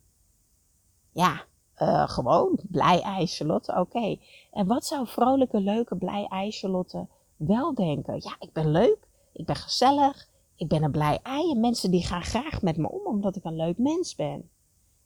Ja, 1.13 1.45
uh, 1.83 2.09
gewoon 2.09 2.59
blij 2.69 3.01
ijsjelotte, 3.01 3.77
oké. 3.77 4.17
En 4.53 4.67
wat 4.67 4.85
zou 4.85 5.07
vrolijke, 5.07 5.61
leuke, 5.61 5.97
blij 5.97 6.27
ijsjelotte 6.29 7.07
wel 7.37 7.75
denken? 7.75 8.15
Ja, 8.15 8.37
ik 8.39 8.53
ben 8.53 8.71
leuk, 8.71 9.09
ik 9.33 9.47
ben 9.47 9.57
gezellig, 9.57 10.29
ik 10.57 10.69
ben 10.69 10.83
een 10.83 10.91
blij 10.91 11.19
ei 11.23 11.51
en 11.51 11.61
mensen 11.61 11.91
die 11.91 12.05
gaan 12.05 12.23
graag 12.23 12.63
met 12.63 12.77
me 12.77 12.91
om 12.91 13.07
omdat 13.07 13.37
ik 13.37 13.45
een 13.45 13.57
leuk 13.57 13.79
mens 13.79 14.15
ben. 14.15 14.51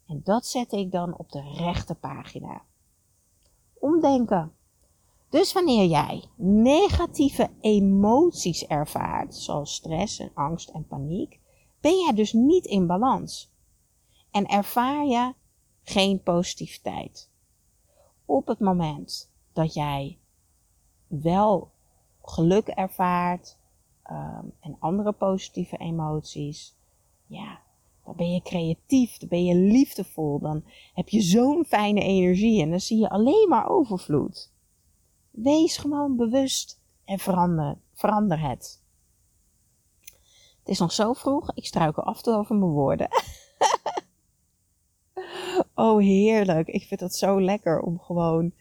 En 0.07 0.21
dat 0.25 0.47
zet 0.47 0.73
ik 0.73 0.93
dan 0.93 1.19
op 1.19 1.33
de 1.33 1.43
rechte 1.57 1.95
pagina. 1.95 2.63
Omdenken. 3.79 4.53
Dus 5.29 5.53
wanneer 5.53 5.87
jij 5.87 6.25
negatieve 6.37 7.51
emoties 7.61 8.67
ervaart, 8.67 9.35
zoals 9.35 9.75
stress 9.75 10.19
en 10.19 10.31
angst 10.35 10.69
en 10.69 10.87
paniek, 10.87 11.41
ben 11.81 11.99
jij 11.99 12.15
dus 12.15 12.33
niet 12.33 12.65
in 12.65 12.87
balans. 12.87 13.53
En 14.31 14.47
ervaar 14.47 15.07
je 15.07 15.35
geen 15.85 16.23
positiviteit. 16.23 17.31
Op 18.25 18.47
het 18.47 18.61
moment 18.61 19.31
dat 19.53 19.75
jij 19.75 20.19
wel 21.07 21.73
geluk 22.23 22.69
ervaart 22.69 23.59
um, 24.11 24.53
en 24.61 24.77
andere 24.79 25.13
positieve 25.13 25.77
emoties, 25.77 26.77
ja, 27.27 27.61
dan 28.05 28.17
ben 28.17 28.33
je 28.33 28.43
creatief, 28.43 29.17
dan 29.17 29.29
ben 29.29 29.45
je 29.45 29.55
liefdevol, 29.55 30.39
dan 30.39 30.65
heb 30.95 31.09
je 31.09 31.21
zo'n 31.21 31.65
fijne 31.65 32.01
energie 32.01 32.63
en 32.63 32.71
dan 32.71 32.81
zie 32.81 32.99
je 32.99 33.11
alleen 33.11 33.49
maar 33.49 33.69
overvloed. 33.69 34.53
Wees 35.31 35.77
gewoon 35.77 36.17
bewust 36.17 36.81
en 37.05 37.19
verander, 37.19 37.79
verander 37.93 38.41
het. 38.41 38.83
Het 40.59 40.73
is 40.73 40.79
nog 40.79 40.93
zo 40.93 41.13
vroeg, 41.13 41.55
ik 41.55 41.67
struikel 41.67 42.03
af 42.03 42.23
toe 42.23 42.35
over 42.35 42.57
mijn 42.57 42.71
woorden. 42.71 43.09
oh, 45.75 46.01
heerlijk. 46.01 46.69
Ik 46.69 46.83
vind 46.83 47.01
het 47.01 47.15
zo 47.15 47.41
lekker 47.41 47.81
om 47.81 47.99
gewoon 47.99 48.53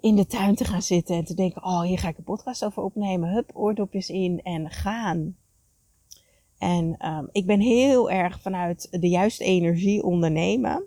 in 0.00 0.16
de 0.16 0.26
tuin 0.26 0.54
te 0.54 0.64
gaan 0.64 0.82
zitten 0.82 1.16
en 1.16 1.24
te 1.24 1.34
denken: 1.34 1.64
oh, 1.64 1.82
hier 1.82 1.98
ga 1.98 2.08
ik 2.08 2.18
een 2.18 2.24
podcast 2.24 2.64
over 2.64 2.82
opnemen. 2.82 3.32
Hup, 3.32 3.50
oordopjes 3.54 4.08
in 4.08 4.42
en 4.42 4.70
gaan. 4.70 5.36
En 6.58 7.06
um, 7.08 7.28
ik 7.32 7.46
ben 7.46 7.60
heel 7.60 8.10
erg 8.10 8.40
vanuit 8.40 8.88
de 8.90 9.08
juiste 9.08 9.44
energie 9.44 10.02
ondernemen. 10.02 10.84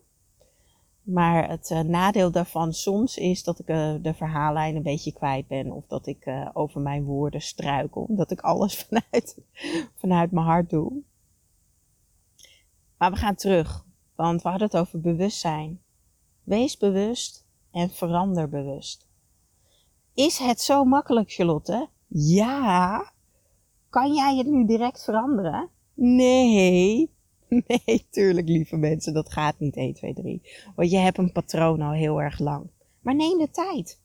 Maar 1.03 1.49
het 1.49 1.69
uh, 1.69 1.79
nadeel 1.79 2.31
daarvan 2.31 2.73
soms 2.73 3.17
is 3.17 3.43
dat 3.43 3.59
ik 3.59 3.69
uh, 3.69 3.93
de 4.01 4.13
verhaallijn 4.13 4.75
een 4.75 4.83
beetje 4.83 5.13
kwijt 5.13 5.47
ben. 5.47 5.71
Of 5.71 5.85
dat 5.87 6.07
ik 6.07 6.25
uh, 6.25 6.49
over 6.53 6.81
mijn 6.81 7.03
woorden 7.03 7.41
struikel. 7.41 8.01
Omdat 8.01 8.31
ik 8.31 8.41
alles 8.41 8.75
vanuit, 8.83 9.37
vanuit 9.95 10.31
mijn 10.31 10.45
hart 10.45 10.69
doe. 10.69 11.01
Maar 12.97 13.11
we 13.11 13.17
gaan 13.17 13.35
terug. 13.35 13.85
Want 14.15 14.41
we 14.41 14.49
hadden 14.49 14.67
het 14.67 14.77
over 14.77 15.01
bewustzijn. 15.01 15.81
Wees 16.43 16.77
bewust 16.77 17.45
en 17.71 17.89
verander 17.89 18.49
bewust. 18.49 19.07
Is 20.13 20.37
het 20.37 20.61
zo 20.61 20.83
makkelijk, 20.83 21.31
Charlotte? 21.31 21.89
Ja. 22.07 23.11
Kan 23.89 24.13
jij 24.13 24.35
het 24.35 24.47
nu 24.47 24.65
direct 24.65 25.03
veranderen? 25.03 25.69
Nee. 25.93 27.11
Nee, 27.67 28.07
tuurlijk, 28.09 28.47
lieve 28.47 28.75
mensen, 28.75 29.13
dat 29.13 29.31
gaat 29.31 29.59
niet 29.59 29.75
1, 29.75 29.93
2, 29.93 30.13
3. 30.13 30.41
Want 30.75 30.91
je 30.91 30.97
hebt 30.97 31.17
een 31.17 31.31
patroon 31.31 31.81
al 31.81 31.91
heel 31.91 32.21
erg 32.21 32.39
lang. 32.39 32.69
Maar 33.01 33.15
neem 33.15 33.37
de 33.37 33.49
tijd. 33.49 33.99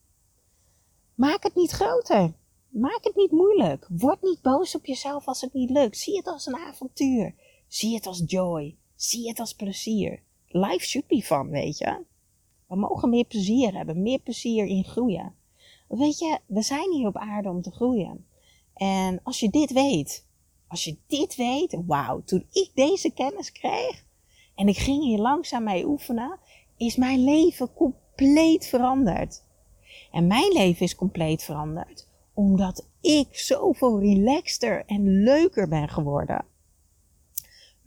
Maak 1.15 1.43
het 1.43 1.55
niet 1.55 1.71
groter. 1.71 2.33
Maak 2.69 2.99
het 3.03 3.15
niet 3.15 3.31
moeilijk. 3.31 3.85
Word 3.89 4.21
niet 4.21 4.41
boos 4.41 4.75
op 4.75 4.85
jezelf 4.85 5.27
als 5.27 5.41
het 5.41 5.53
niet 5.53 5.69
lukt. 5.69 5.97
Zie 5.97 6.17
het 6.17 6.27
als 6.27 6.45
een 6.45 6.55
avontuur. 6.57 7.33
Zie 7.67 7.95
het 7.95 8.05
als 8.05 8.23
joy. 8.25 8.77
Zie 8.99 9.27
het 9.27 9.39
als 9.39 9.53
plezier. 9.53 10.21
Life 10.47 10.85
should 10.85 11.07
be 11.07 11.21
fun, 11.21 11.49
weet 11.49 11.77
je. 11.77 12.03
We 12.67 12.75
mogen 12.75 13.09
meer 13.09 13.25
plezier 13.25 13.73
hebben, 13.73 14.01
meer 14.01 14.19
plezier 14.19 14.65
in 14.65 14.83
groeien. 14.83 15.35
Weet 15.87 16.19
je, 16.19 16.39
we 16.45 16.61
zijn 16.61 16.91
hier 16.91 17.07
op 17.07 17.17
aarde 17.17 17.49
om 17.49 17.61
te 17.61 17.71
groeien. 17.71 18.25
En 18.73 19.19
als 19.23 19.39
je 19.39 19.49
dit 19.49 19.71
weet, 19.71 20.25
als 20.67 20.83
je 20.83 20.97
dit 21.07 21.35
weet, 21.35 21.77
wauw, 21.85 22.23
toen 22.23 22.45
ik 22.51 22.71
deze 22.73 23.11
kennis 23.11 23.51
kreeg 23.51 24.03
en 24.55 24.67
ik 24.67 24.77
ging 24.77 25.03
hier 25.03 25.19
langzaam 25.19 25.63
mee 25.63 25.87
oefenen, 25.87 26.39
is 26.77 26.95
mijn 26.95 27.23
leven 27.23 27.73
compleet 27.73 28.67
veranderd. 28.67 29.43
En 30.11 30.27
mijn 30.27 30.51
leven 30.51 30.85
is 30.85 30.95
compleet 30.95 31.43
veranderd 31.43 32.07
omdat 32.33 32.87
ik 33.01 33.37
zoveel 33.37 33.99
relaxter 33.99 34.85
en 34.85 35.23
leuker 35.23 35.67
ben 35.67 35.89
geworden. 35.89 36.45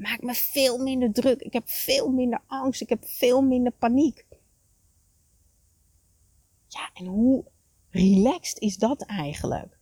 Maak 0.03 0.23
me 0.23 0.35
veel 0.35 0.79
minder 0.79 1.13
druk. 1.13 1.41
Ik 1.41 1.53
heb 1.53 1.69
veel 1.69 2.11
minder 2.11 2.43
angst. 2.47 2.81
Ik 2.81 2.89
heb 2.89 3.05
veel 3.05 3.43
minder 3.43 3.73
paniek. 3.73 4.27
Ja, 6.69 6.91
en 6.95 7.07
hoe 7.07 7.45
relaxed 7.91 8.59
is 8.59 8.77
dat 8.77 9.03
eigenlijk? 9.03 9.79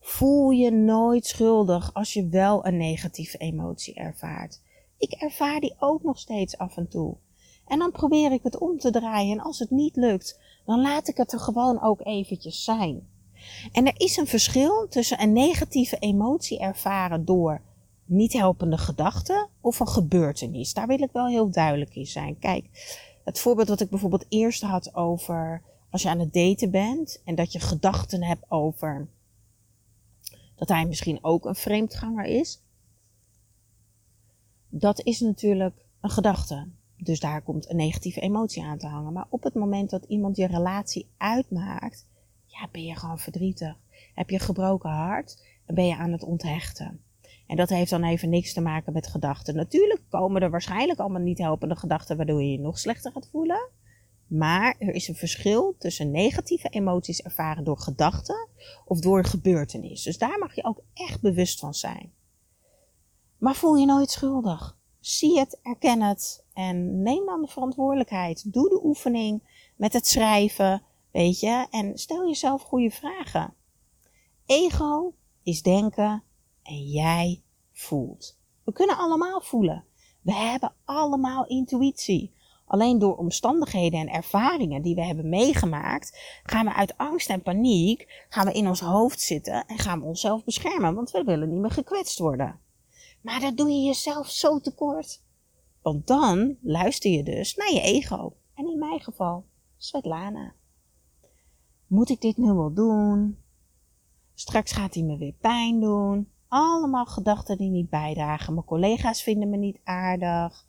Voel 0.00 0.50
je 0.50 0.70
nooit 0.70 1.26
schuldig 1.26 1.94
als 1.94 2.12
je 2.12 2.28
wel 2.28 2.66
een 2.66 2.76
negatieve 2.76 3.38
emotie 3.38 3.94
ervaart. 3.94 4.62
Ik 4.98 5.12
ervaar 5.12 5.60
die 5.60 5.74
ook 5.78 6.02
nog 6.02 6.18
steeds 6.18 6.58
af 6.58 6.76
en 6.76 6.88
toe. 6.88 7.16
En 7.66 7.78
dan 7.78 7.92
probeer 7.92 8.32
ik 8.32 8.42
het 8.42 8.58
om 8.58 8.78
te 8.78 8.90
draaien. 8.90 9.38
En 9.38 9.44
als 9.44 9.58
het 9.58 9.70
niet 9.70 9.96
lukt, 9.96 10.40
dan 10.64 10.80
laat 10.80 11.08
ik 11.08 11.16
het 11.16 11.32
er 11.32 11.40
gewoon 11.40 11.82
ook 11.82 12.00
eventjes 12.06 12.64
zijn. 12.64 13.08
En 13.72 13.86
er 13.86 14.00
is 14.00 14.16
een 14.16 14.26
verschil 14.26 14.88
tussen 14.88 15.22
een 15.22 15.32
negatieve 15.32 15.96
emotie 15.98 16.60
ervaren 16.60 17.24
door 17.24 17.62
niet 18.10 18.32
helpende 18.32 18.78
gedachten 18.78 19.48
of 19.60 19.80
een 19.80 19.88
gebeurtenis. 19.88 20.74
Daar 20.74 20.86
wil 20.86 21.02
ik 21.02 21.12
wel 21.12 21.28
heel 21.28 21.50
duidelijk 21.50 21.94
in 21.94 22.06
zijn. 22.06 22.38
Kijk, 22.38 22.64
het 23.24 23.38
voorbeeld 23.38 23.68
wat 23.68 23.80
ik 23.80 23.90
bijvoorbeeld 23.90 24.26
eerst 24.28 24.62
had 24.62 24.94
over 24.94 25.62
als 25.90 26.02
je 26.02 26.08
aan 26.08 26.18
het 26.18 26.32
daten 26.32 26.70
bent 26.70 27.22
en 27.24 27.34
dat 27.34 27.52
je 27.52 27.60
gedachten 27.60 28.22
hebt 28.22 28.50
over 28.50 29.08
dat 30.54 30.68
hij 30.68 30.86
misschien 30.86 31.24
ook 31.24 31.44
een 31.44 31.54
vreemdganger 31.54 32.24
is. 32.24 32.62
Dat 34.68 35.00
is 35.00 35.20
natuurlijk 35.20 35.86
een 36.00 36.10
gedachte. 36.10 36.68
Dus 36.96 37.20
daar 37.20 37.42
komt 37.42 37.70
een 37.70 37.76
negatieve 37.76 38.20
emotie 38.20 38.62
aan 38.62 38.78
te 38.78 38.86
hangen. 38.86 39.12
Maar 39.12 39.26
op 39.28 39.42
het 39.42 39.54
moment 39.54 39.90
dat 39.90 40.04
iemand 40.04 40.36
je 40.36 40.46
relatie 40.46 41.08
uitmaakt, 41.16 42.06
ja, 42.46 42.68
ben 42.72 42.84
je 42.84 42.96
gewoon 42.96 43.18
verdrietig. 43.18 43.76
Heb 44.14 44.30
je 44.30 44.34
een 44.34 44.40
gebroken 44.40 44.90
hart 44.90 45.44
en 45.66 45.74
ben 45.74 45.86
je 45.86 45.96
aan 45.96 46.12
het 46.12 46.22
onthechten. 46.22 47.00
En 47.50 47.56
dat 47.56 47.68
heeft 47.68 47.90
dan 47.90 48.04
even 48.04 48.28
niks 48.28 48.52
te 48.52 48.60
maken 48.60 48.92
met 48.92 49.06
gedachten. 49.06 49.54
Natuurlijk 49.54 50.02
komen 50.08 50.42
er 50.42 50.50
waarschijnlijk 50.50 50.98
allemaal 50.98 51.20
niet 51.20 51.38
helpende 51.38 51.76
gedachten 51.76 52.16
waardoor 52.16 52.42
je 52.42 52.50
je 52.50 52.58
nog 52.58 52.78
slechter 52.78 53.12
gaat 53.12 53.28
voelen. 53.30 53.70
Maar 54.26 54.74
er 54.78 54.94
is 54.94 55.08
een 55.08 55.14
verschil 55.14 55.74
tussen 55.78 56.10
negatieve 56.10 56.68
emoties 56.68 57.22
ervaren 57.22 57.64
door 57.64 57.78
gedachten 57.78 58.48
of 58.84 59.00
door 59.00 59.18
een 59.18 59.24
gebeurtenis. 59.24 60.02
Dus 60.02 60.18
daar 60.18 60.38
mag 60.38 60.54
je 60.54 60.64
ook 60.64 60.82
echt 60.94 61.20
bewust 61.20 61.58
van 61.58 61.74
zijn. 61.74 62.12
Maar 63.38 63.54
voel 63.54 63.76
je 63.76 63.86
nooit 63.86 64.10
schuldig. 64.10 64.78
Zie 65.00 65.38
het, 65.38 65.58
erken 65.62 66.02
het 66.02 66.44
en 66.52 67.02
neem 67.02 67.26
dan 67.26 67.40
de 67.40 67.48
verantwoordelijkheid. 67.48 68.52
Doe 68.52 68.68
de 68.68 68.84
oefening 68.84 69.42
met 69.76 69.92
het 69.92 70.06
schrijven, 70.06 70.82
weet 71.12 71.40
je, 71.40 71.66
en 71.70 71.98
stel 71.98 72.26
jezelf 72.26 72.62
goede 72.62 72.90
vragen. 72.90 73.54
Ego 74.46 75.14
is 75.42 75.62
denken 75.62 76.24
en 76.70 76.82
jij 76.82 77.42
voelt. 77.72 78.38
We 78.64 78.72
kunnen 78.72 78.96
allemaal 78.96 79.40
voelen. 79.40 79.84
We 80.20 80.32
hebben 80.32 80.72
allemaal 80.84 81.46
intuïtie. 81.46 82.34
Alleen 82.66 82.98
door 82.98 83.16
omstandigheden 83.16 84.00
en 84.00 84.08
ervaringen 84.08 84.82
die 84.82 84.94
we 84.94 85.04
hebben 85.04 85.28
meegemaakt, 85.28 86.40
gaan 86.42 86.64
we 86.64 86.74
uit 86.74 86.96
angst 86.96 87.28
en 87.28 87.42
paniek, 87.42 88.26
gaan 88.28 88.46
we 88.46 88.52
in 88.52 88.68
ons 88.68 88.80
hoofd 88.80 89.20
zitten 89.20 89.66
en 89.66 89.78
gaan 89.78 90.00
we 90.00 90.06
onszelf 90.06 90.44
beschermen, 90.44 90.94
want 90.94 91.10
we 91.10 91.24
willen 91.24 91.48
niet 91.48 91.60
meer 91.60 91.70
gekwetst 91.70 92.18
worden. 92.18 92.60
Maar 93.20 93.40
dat 93.40 93.56
doe 93.56 93.70
je 93.70 93.82
jezelf 93.82 94.30
zo 94.30 94.60
tekort. 94.60 95.22
Want 95.82 96.06
dan 96.06 96.56
luister 96.62 97.10
je 97.10 97.22
dus 97.22 97.54
naar 97.54 97.72
je 97.72 97.80
ego. 97.80 98.36
En 98.54 98.70
in 98.70 98.78
mijn 98.78 99.00
geval, 99.00 99.44
Svetlana. 99.76 100.54
Moet 101.86 102.10
ik 102.10 102.20
dit 102.20 102.36
nu 102.36 102.52
wel 102.52 102.72
doen? 102.72 103.38
Straks 104.34 104.72
gaat 104.72 104.94
hij 104.94 105.02
me 105.02 105.16
weer 105.16 105.34
pijn 105.40 105.80
doen. 105.80 106.29
Allemaal 106.50 107.06
gedachten 107.06 107.56
die 107.56 107.70
niet 107.70 107.90
bijdragen. 107.90 108.54
Mijn 108.54 108.66
collega's 108.66 109.22
vinden 109.22 109.50
me 109.50 109.56
niet 109.56 109.80
aardig. 109.84 110.66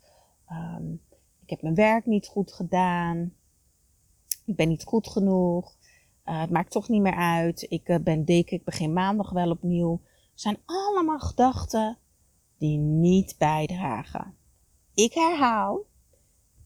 Um, 0.50 1.00
ik 1.42 1.50
heb 1.50 1.62
mijn 1.62 1.74
werk 1.74 2.06
niet 2.06 2.26
goed 2.26 2.52
gedaan. 2.52 3.32
ik 4.44 4.56
ben 4.56 4.68
niet 4.68 4.84
goed 4.84 5.08
genoeg, 5.08 5.76
uh, 6.24 6.40
het 6.40 6.50
maakt 6.50 6.70
toch 6.70 6.88
niet 6.88 7.02
meer 7.02 7.16
uit, 7.16 7.66
ik 7.68 7.88
uh, 7.88 7.98
ben 7.98 8.24
dik, 8.24 8.50
ik 8.50 8.64
begin 8.64 8.92
maandag 8.92 9.30
wel 9.30 9.50
opnieuw. 9.50 10.00
zijn 10.34 10.58
allemaal 10.64 11.18
gedachten 11.18 11.98
die 12.58 12.78
niet 12.78 13.34
bijdragen. 13.38 14.36
Ik 14.94 15.14
herhaal, 15.14 15.80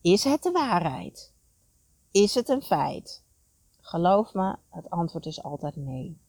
is 0.01 0.25
het 0.25 0.43
de 0.43 0.51
waarheid? 0.51 1.35
Is 2.11 2.35
het 2.35 2.49
een 2.49 2.63
feit? 2.63 3.25
Geloof 3.81 4.35
me, 4.35 4.57
het 4.71 4.91
antwoord 4.91 5.27
is 5.27 5.43
altijd 5.43 5.77
nee. 5.77 6.21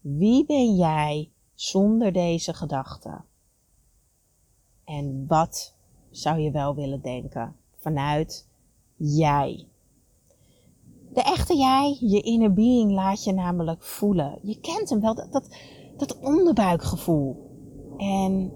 Wie 0.00 0.46
ben 0.46 0.74
jij 0.74 1.30
zonder 1.56 2.12
deze 2.12 2.54
gedachten? 2.54 3.24
En 4.84 5.24
wat 5.28 5.74
zou 6.10 6.38
je 6.38 6.50
wel 6.50 6.74
willen 6.74 7.00
denken 7.02 7.56
vanuit 7.76 8.48
jij? 8.96 9.66
De 11.12 11.22
echte 11.22 11.56
jij, 11.56 11.96
je 12.00 12.20
inner 12.20 12.52
being, 12.52 12.92
laat 12.92 13.24
je 13.24 13.32
namelijk 13.32 13.82
voelen. 13.82 14.38
Je 14.42 14.60
kent 14.60 14.90
hem 14.90 15.00
wel, 15.00 15.14
dat, 15.14 15.32
dat, 15.32 15.56
dat 15.96 16.18
onderbuikgevoel. 16.18 17.50
En 17.96 18.52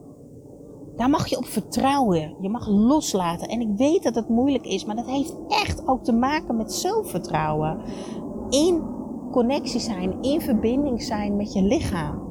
daar 0.96 1.10
mag 1.10 1.26
je 1.26 1.36
op 1.36 1.44
vertrouwen. 1.44 2.36
Je 2.40 2.48
mag 2.48 2.68
loslaten. 2.68 3.48
En 3.48 3.60
ik 3.60 3.76
weet 3.76 4.02
dat 4.02 4.14
het 4.14 4.28
moeilijk 4.28 4.64
is, 4.64 4.84
maar 4.84 4.96
dat 4.96 5.06
heeft 5.06 5.36
echt 5.48 5.86
ook 5.86 6.04
te 6.04 6.12
maken 6.12 6.56
met 6.56 6.72
zelfvertrouwen. 6.72 7.80
In 8.48 8.82
connectie 9.30 9.80
zijn, 9.80 10.22
in 10.22 10.40
verbinding 10.40 11.02
zijn 11.02 11.36
met 11.36 11.52
je 11.52 11.62
lichaam. 11.62 12.29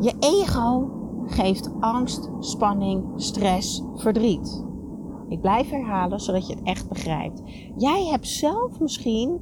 Je 0.00 0.14
ego 0.20 0.90
geeft 1.26 1.70
angst, 1.80 2.28
spanning, 2.40 3.04
stress, 3.16 3.82
verdriet. 3.94 4.64
Ik 5.28 5.40
blijf 5.40 5.70
herhalen 5.70 6.20
zodat 6.20 6.46
je 6.46 6.54
het 6.54 6.64
echt 6.64 6.88
begrijpt. 6.88 7.42
Jij 7.76 8.06
hebt 8.06 8.28
zelf 8.28 8.80
misschien 8.80 9.40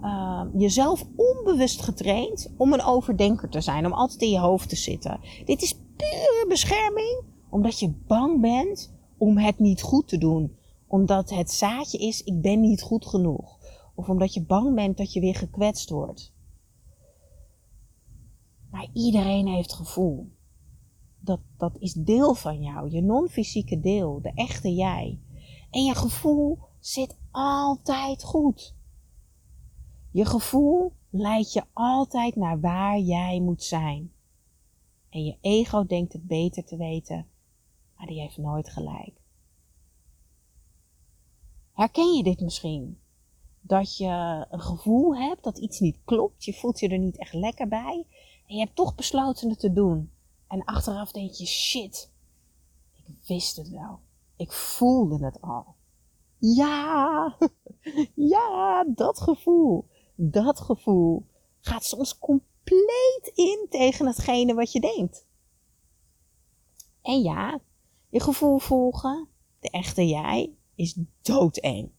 uh, 0.00 0.42
jezelf 0.56 1.04
onbewust 1.16 1.82
getraind 1.82 2.52
om 2.56 2.72
een 2.72 2.82
overdenker 2.82 3.48
te 3.48 3.60
zijn, 3.60 3.86
om 3.86 3.92
altijd 3.92 4.20
in 4.20 4.30
je 4.30 4.38
hoofd 4.38 4.68
te 4.68 4.76
zitten. 4.76 5.20
Dit 5.44 5.62
is 5.62 5.78
pure 5.96 6.44
bescherming, 6.48 7.22
omdat 7.50 7.78
je 7.78 7.94
bang 8.06 8.40
bent 8.40 8.92
om 9.18 9.38
het 9.38 9.58
niet 9.58 9.82
goed 9.82 10.08
te 10.08 10.18
doen. 10.18 10.56
Omdat 10.86 11.30
het 11.30 11.50
zaadje 11.50 11.98
is, 11.98 12.22
ik 12.22 12.40
ben 12.40 12.60
niet 12.60 12.82
goed 12.82 13.06
genoeg. 13.06 13.58
Of 13.94 14.08
omdat 14.08 14.34
je 14.34 14.44
bang 14.44 14.74
bent 14.74 14.96
dat 14.96 15.12
je 15.12 15.20
weer 15.20 15.34
gekwetst 15.34 15.90
wordt. 15.90 16.31
Maar 18.72 18.88
iedereen 18.92 19.46
heeft 19.46 19.72
gevoel. 19.72 20.32
Dat, 21.18 21.40
dat 21.56 21.76
is 21.78 21.92
deel 21.92 22.34
van 22.34 22.62
jou, 22.62 22.90
je 22.90 23.02
non-fysieke 23.02 23.80
deel, 23.80 24.20
de 24.20 24.32
echte 24.34 24.74
jij. 24.74 25.20
En 25.70 25.84
je 25.84 25.94
gevoel 25.94 26.58
zit 26.80 27.18
altijd 27.30 28.24
goed. 28.24 28.74
Je 30.10 30.24
gevoel 30.24 30.92
leidt 31.10 31.52
je 31.52 31.64
altijd 31.72 32.36
naar 32.36 32.60
waar 32.60 32.98
jij 32.98 33.40
moet 33.40 33.62
zijn. 33.62 34.12
En 35.08 35.24
je 35.24 35.36
ego 35.40 35.86
denkt 35.86 36.12
het 36.12 36.26
beter 36.26 36.64
te 36.64 36.76
weten, 36.76 37.26
maar 37.96 38.06
die 38.06 38.20
heeft 38.20 38.38
nooit 38.38 38.68
gelijk. 38.68 39.20
Herken 41.72 42.16
je 42.16 42.22
dit 42.22 42.40
misschien? 42.40 42.98
Dat 43.60 43.96
je 43.96 44.46
een 44.50 44.60
gevoel 44.60 45.16
hebt 45.16 45.44
dat 45.44 45.58
iets 45.58 45.80
niet 45.80 45.98
klopt, 46.04 46.44
je 46.44 46.52
voelt 46.52 46.80
je 46.80 46.88
er 46.88 46.98
niet 46.98 47.18
echt 47.18 47.34
lekker 47.34 47.68
bij 47.68 48.06
en 48.46 48.54
je 48.54 48.60
hebt 48.60 48.76
toch 48.76 48.94
besloten 48.94 49.50
het 49.50 49.58
te 49.58 49.72
doen. 49.72 50.12
En 50.46 50.64
achteraf 50.64 51.12
denk 51.12 51.30
je, 51.30 51.46
shit, 51.46 52.12
ik 52.92 53.04
wist 53.26 53.56
het 53.56 53.68
wel. 53.68 54.00
Ik 54.36 54.52
voelde 54.52 55.24
het 55.24 55.40
al. 55.40 55.74
Ja, 56.38 57.36
ja, 58.34 58.84
dat 58.84 59.20
gevoel, 59.20 59.88
dat 60.14 60.60
gevoel 60.60 61.26
gaat 61.60 61.84
soms 61.84 62.18
compleet 62.18 63.30
in 63.34 63.66
tegen 63.70 64.06
hetgene 64.06 64.54
wat 64.54 64.72
je 64.72 64.80
denkt. 64.80 65.26
En 67.02 67.22
ja, 67.22 67.60
je 68.08 68.20
gevoel 68.20 68.58
volgen, 68.58 69.28
de 69.60 69.70
echte 69.70 70.08
jij, 70.08 70.54
is 70.74 70.96
doodeng. 71.22 71.90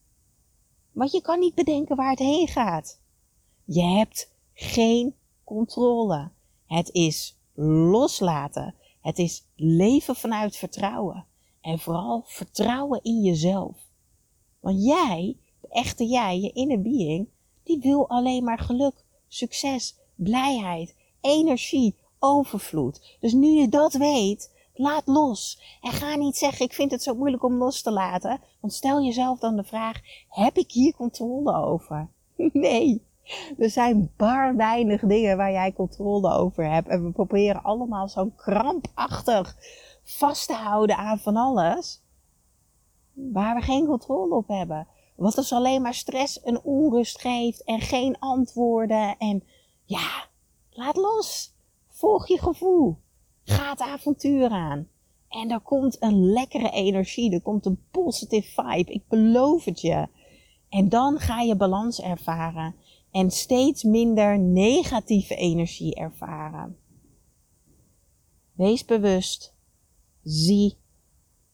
Want 0.91 1.11
je 1.11 1.21
kan 1.21 1.39
niet 1.39 1.55
bedenken 1.55 1.95
waar 1.95 2.09
het 2.09 2.19
heen 2.19 2.47
gaat. 2.47 2.99
Je 3.63 3.81
hebt 3.81 4.31
geen 4.53 5.15
controle. 5.43 6.31
Het 6.65 6.89
is 6.91 7.37
loslaten. 7.53 8.75
Het 9.01 9.17
is 9.19 9.45
leven 9.55 10.15
vanuit 10.15 10.55
vertrouwen. 10.55 11.25
En 11.61 11.79
vooral 11.79 12.23
vertrouwen 12.25 12.99
in 13.03 13.21
jezelf. 13.21 13.77
Want 14.59 14.83
jij, 14.83 15.37
de 15.61 15.67
echte 15.67 16.05
jij, 16.05 16.39
je 16.39 16.51
inner 16.51 16.81
being, 16.81 17.27
die 17.63 17.79
wil 17.79 18.09
alleen 18.09 18.43
maar 18.43 18.59
geluk, 18.59 19.05
succes, 19.27 19.95
blijheid, 20.15 20.95
energie, 21.21 21.95
overvloed. 22.19 23.17
Dus 23.19 23.33
nu 23.33 23.47
je 23.47 23.69
dat 23.69 23.93
weet, 23.93 24.51
laat 24.73 25.07
los. 25.07 25.59
En 25.81 25.91
ga 25.91 26.15
niet 26.15 26.37
zeggen, 26.37 26.65
ik 26.65 26.73
vind 26.73 26.91
het 26.91 27.03
zo 27.03 27.15
moeilijk 27.15 27.43
om 27.43 27.53
los 27.53 27.81
te 27.81 27.91
laten. 27.91 28.41
Want 28.59 28.73
stel 28.73 29.03
jezelf 29.03 29.39
dan 29.39 29.55
de 29.55 29.63
vraag, 29.63 30.01
heb 30.29 30.57
ik 30.57 30.71
hier 30.71 30.93
controle 30.93 31.55
over? 31.55 32.09
Nee. 32.53 33.01
Er 33.57 33.69
zijn 33.69 34.11
bar 34.17 34.55
weinig 34.55 35.01
dingen 35.01 35.37
waar 35.37 35.51
jij 35.51 35.73
controle 35.73 36.31
over 36.31 36.71
hebt. 36.71 36.87
En 36.87 37.03
we 37.03 37.11
proberen 37.11 37.63
allemaal 37.63 38.07
zo'n 38.07 38.35
krampachtig 38.35 39.55
vast 40.03 40.47
te 40.47 40.53
houden 40.53 40.97
aan 40.97 41.19
van 41.19 41.35
alles. 41.35 42.01
Waar 43.13 43.55
we 43.55 43.61
geen 43.61 43.85
controle 43.85 44.35
op 44.35 44.47
hebben. 44.47 44.87
Wat 45.15 45.35
dus 45.35 45.53
alleen 45.53 45.81
maar 45.81 45.93
stress 45.93 46.41
en 46.41 46.63
onrust 46.63 47.21
geeft 47.21 47.63
en 47.63 47.81
geen 47.81 48.19
antwoorden. 48.19 49.17
En 49.17 49.43
ja, 49.83 50.25
laat 50.71 50.95
los. 50.95 51.53
Volg 51.89 52.27
je 52.27 52.39
gevoel. 52.39 52.97
Ga 53.43 53.69
het 53.69 53.81
avontuur 53.81 54.49
aan. 54.49 54.87
En 55.29 55.51
er 55.51 55.59
komt 55.59 56.01
een 56.01 56.31
lekkere 56.31 56.69
energie. 56.69 57.33
Er 57.33 57.41
komt 57.41 57.65
een 57.65 57.83
positive 57.91 58.61
vibe. 58.61 58.91
Ik 58.91 59.07
beloof 59.07 59.65
het 59.65 59.81
je. 59.81 60.07
En 60.69 60.89
dan 60.89 61.19
ga 61.19 61.41
je 61.41 61.55
balans 61.55 62.01
ervaren. 62.01 62.75
En 63.13 63.31
steeds 63.31 63.83
minder 63.83 64.39
negatieve 64.39 65.35
energie 65.35 65.95
ervaren. 65.95 66.77
Wees 68.53 68.85
bewust. 68.85 69.55
Zie. 70.23 70.77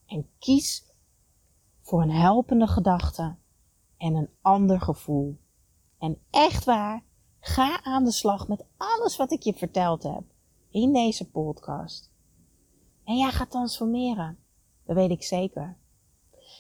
En 0.06 0.30
kies 0.38 0.94
voor 1.82 2.02
een 2.02 2.12
helpende 2.12 2.68
gedachte 2.68 3.36
en 3.98 4.16
een 4.16 4.30
ander 4.42 4.82
gevoel. 4.82 5.38
En 5.98 6.18
echt 6.30 6.66
waar, 6.66 7.04
ga 7.40 7.84
aan 7.84 8.04
de 8.04 8.12
slag 8.12 8.48
met 8.48 8.66
alles 8.78 9.18
wat 9.18 9.32
ik 9.32 9.42
je 9.42 9.54
verteld 9.54 10.04
heb 10.04 10.24
in 10.70 10.94
deze 10.94 11.30
podcast. 11.30 12.12
En 13.04 13.18
jij 13.18 13.32
gaat 13.32 13.52
transformeren. 13.52 14.38
Dat 14.86 14.96
weet 14.96 15.12
ik 15.12 15.24
zeker. 15.24 15.78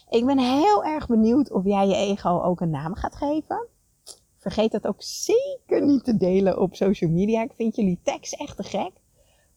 Ik 0.09 0.25
ben 0.25 0.39
heel 0.39 0.83
erg 0.83 1.07
benieuwd 1.07 1.51
of 1.51 1.63
jij 1.63 1.87
je 1.87 1.95
ego 1.95 2.41
ook 2.41 2.61
een 2.61 2.69
naam 2.69 2.95
gaat 2.95 3.15
geven. 3.15 3.67
Vergeet 4.39 4.71
dat 4.71 4.87
ook 4.87 5.01
zeker 5.01 5.85
niet 5.85 6.03
te 6.03 6.17
delen 6.17 6.61
op 6.61 6.75
social 6.75 7.11
media. 7.11 7.43
Ik 7.43 7.53
vind 7.55 7.75
jullie 7.75 7.99
tekst 8.03 8.33
echt 8.33 8.57
te 8.57 8.63
gek. 8.63 8.91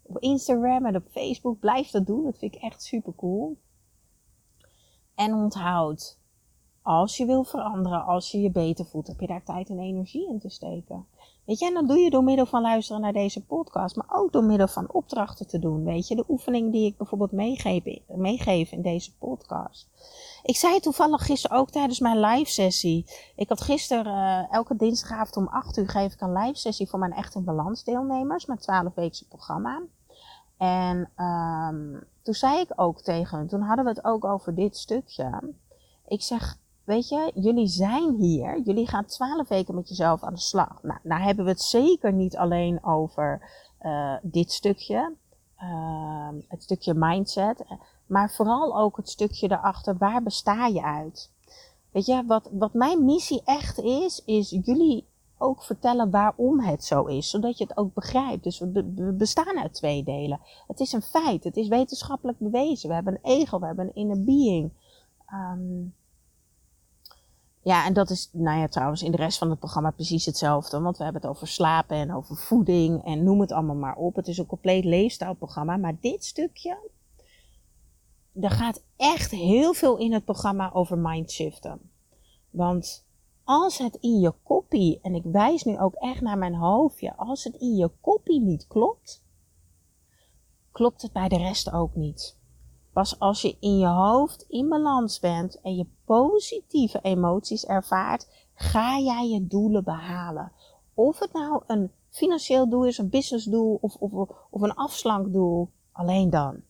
Op 0.03 0.18
Instagram 0.18 0.87
en 0.87 0.97
op 0.97 1.07
Facebook 1.11 1.59
blijf 1.59 1.90
dat 1.90 2.07
doen. 2.07 2.25
Dat 2.25 2.38
vind 2.38 2.55
ik 2.55 2.62
echt 2.62 2.83
super 2.83 3.14
cool. 3.14 3.57
En 5.14 5.35
onthoud, 5.35 6.18
als 6.83 7.16
je 7.16 7.27
wil 7.27 7.45
veranderen, 7.45 8.05
als 8.05 8.31
je 8.31 8.40
je 8.40 8.51
beter 8.51 8.85
voelt, 8.85 9.07
heb 9.07 9.21
je 9.21 9.27
daar 9.27 9.45
tijd 9.45 9.68
en 9.68 9.79
energie 9.79 10.29
in 10.29 10.38
te 10.38 10.49
steken. 10.49 11.07
Weet 11.46 11.59
je, 11.59 11.66
en 11.66 11.74
dat 11.74 11.88
doe 11.88 11.98
je 11.98 12.11
door 12.11 12.24
middel 12.24 12.46
van 12.46 12.62
luisteren 12.62 13.02
naar 13.02 13.12
deze 13.12 13.44
podcast, 13.44 13.96
maar 13.96 14.07
ook 14.09 14.33
door 14.33 14.44
middel 14.44 14.68
van 14.68 14.92
opdrachten 14.92 15.46
te 15.46 15.59
doen. 15.59 15.85
Weet 15.85 16.09
je, 16.09 16.16
de 16.16 16.24
oefening 16.28 16.72
die 16.72 16.87
ik 16.87 16.96
bijvoorbeeld 16.96 17.33
meegeef, 17.33 18.72
in 18.72 18.83
deze 18.83 19.16
podcast. 19.16 19.88
Ik 20.42 20.57
zei 20.57 20.81
toevallig 20.81 21.26
gisteren 21.26 21.57
ook 21.57 21.70
tijdens 21.70 22.00
mijn 22.00 22.20
live 22.20 22.50
sessie. 22.50 23.07
Ik 23.37 23.48
had 23.48 23.61
gisteren, 23.61 24.07
uh, 24.07 24.55
elke 24.55 24.76
dinsdagavond 24.76 25.37
om 25.37 25.48
8 25.48 25.76
uur, 25.76 25.88
geef 25.88 26.12
ik 26.12 26.20
een 26.20 26.33
live 26.33 26.59
sessie 26.59 26.88
voor 26.88 26.98
mijn 26.98 27.12
Echt 27.12 27.35
in 27.35 27.44
Balans 27.44 27.85
deelnemers 27.85 28.46
met 28.46 28.61
12 28.61 28.94
weekse 28.94 29.28
programma. 29.28 29.83
En 30.57 31.11
um, 31.16 32.05
toen 32.22 32.35
zei 32.35 32.61
ik 32.61 32.72
ook 32.76 33.00
tegen 33.00 33.38
hen, 33.38 33.48
toen 33.48 33.62
hadden 33.62 33.85
we 33.85 33.90
het 33.90 34.05
ook 34.05 34.24
over 34.24 34.55
dit 34.55 34.76
stukje. 34.76 35.55
Ik 36.07 36.22
zeg, 36.22 36.59
weet 36.92 37.09
je, 37.09 37.31
jullie 37.35 37.66
zijn 37.66 38.14
hier, 38.14 38.61
jullie 38.61 38.88
gaan 38.88 39.05
twaalf 39.05 39.48
weken 39.48 39.74
met 39.74 39.88
jezelf 39.88 40.22
aan 40.22 40.35
de 40.35 40.40
slag. 40.40 40.83
Nou, 40.83 40.98
nou 41.02 41.22
hebben 41.22 41.44
we 41.44 41.50
het 41.50 41.62
zeker 41.62 42.12
niet 42.12 42.37
alleen 42.37 42.85
over 42.85 43.50
uh, 43.81 44.14
dit 44.22 44.52
stukje, 44.52 45.14
uh, 45.62 46.28
het 46.48 46.62
stukje 46.62 46.94
mindset, 46.94 47.64
maar 48.07 48.31
vooral 48.31 48.78
ook 48.78 48.96
het 48.96 49.09
stukje 49.09 49.48
daarachter, 49.48 49.96
waar 49.96 50.22
besta 50.22 50.66
je 50.66 50.83
uit? 50.83 51.31
Weet 51.90 52.07
je, 52.07 52.24
wat, 52.26 52.48
wat 52.52 52.74
mijn 52.74 53.05
missie 53.05 53.42
echt 53.44 53.78
is, 53.78 54.22
is 54.24 54.50
jullie 54.50 55.07
ook 55.38 55.62
vertellen 55.62 56.11
waarom 56.11 56.61
het 56.61 56.85
zo 56.85 57.05
is, 57.05 57.31
zodat 57.31 57.59
je 57.59 57.64
het 57.64 57.76
ook 57.76 57.94
begrijpt. 57.94 58.44
Dus 58.44 58.59
we, 58.59 59.14
bestaan 59.18 59.59
uit 59.59 59.74
twee 59.74 60.05
delen. 60.05 60.40
Het 60.66 60.81
is 60.81 60.92
een 60.92 61.02
feit, 61.02 61.44
het 61.44 61.57
is 61.57 61.68
wetenschappelijk 61.68 62.38
bewezen. 62.38 62.88
We 62.88 62.94
hebben 62.94 63.18
een 63.22 63.40
ego, 63.40 63.59
we 63.59 63.66
hebben 63.66 63.87
een 63.87 63.94
inner 63.94 64.24
being. 64.24 64.72
Um, 65.33 65.94
Ja, 67.64 67.87
en 67.87 67.92
dat 67.92 68.11
is, 68.11 68.29
nou 68.33 68.59
ja, 68.59 68.68
trouwens 68.68 69.03
in 69.03 69.11
de 69.11 69.16
rest 69.16 69.38
van 69.38 69.51
het 69.51 69.59
programma 69.59 69.90
precies 69.90 70.27
hetzelfde. 70.27 70.81
Want 70.81 70.96
we 70.96 71.05
hebben 71.05 71.22
het 71.22 71.31
over 71.31 71.48
slapen 71.48 71.96
en 71.96 72.14
over 72.14 72.37
voeding 72.37 73.05
en 73.05 73.25
noem 73.25 73.40
het 73.40 73.53
allemaal 73.53 73.77
maar 73.77 73.96
op. 73.96 74.16
Het 74.16 74.29
is 74.29 74.38
een 74.38 74.46
compleet 74.46 74.85
leefstijlprogramma. 74.85 75.77
Maar 75.77 75.96
dit 76.01 76.25
stukje, 76.25 76.90
er 78.40 78.51
gaat 78.51 78.83
echt 78.96 79.31
heel 79.31 79.72
veel 79.72 79.96
in 79.96 80.12
het 80.12 80.25
programma 80.25 80.72
over 80.72 80.98
mindshiften. 80.98 81.81
Want 82.51 83.05
als 83.44 83.79
het 83.79 83.96
in 84.01 84.20
je 84.20 84.33
koppie, 84.42 84.98
en 85.03 85.14
ik 85.14 85.25
wijs 85.25 85.62
nu 85.62 85.79
ook 85.79 85.94
echt 85.94 86.20
naar 86.20 86.38
mijn 86.38 86.55
hoofdje, 86.55 87.16
als 87.16 87.44
het 87.44 87.55
in 87.55 87.77
je 87.77 87.90
koppie 88.01 88.40
niet 88.40 88.66
klopt, 88.66 89.25
klopt 90.72 91.03
het 91.03 91.12
bij 91.12 91.29
de 91.29 91.37
rest 91.37 91.72
ook 91.72 91.94
niet. 91.94 92.37
Pas 92.92 93.18
als 93.18 93.42
je 93.42 93.57
in 93.61 93.78
je 93.78 93.87
hoofd 93.87 94.44
in 94.48 94.68
balans 94.68 95.20
bent 95.20 95.61
en 95.61 95.76
je 95.76 95.87
positieve 96.05 96.98
emoties 97.02 97.66
ervaart, 97.66 98.28
ga 98.55 98.98
jij 98.98 99.28
je 99.28 99.46
doelen 99.46 99.85
behalen. 99.85 100.52
Of 100.94 101.18
het 101.18 101.33
nou 101.33 101.62
een 101.66 101.90
financieel 102.11 102.68
doel 102.68 102.87
is, 102.87 102.98
een 102.98 103.09
businessdoel 103.09 103.78
of, 103.81 103.94
of, 103.94 104.12
of 104.50 104.61
een 104.61 104.74
afslankdoel, 104.74 105.70
alleen 105.92 106.31
dan. 106.31 106.62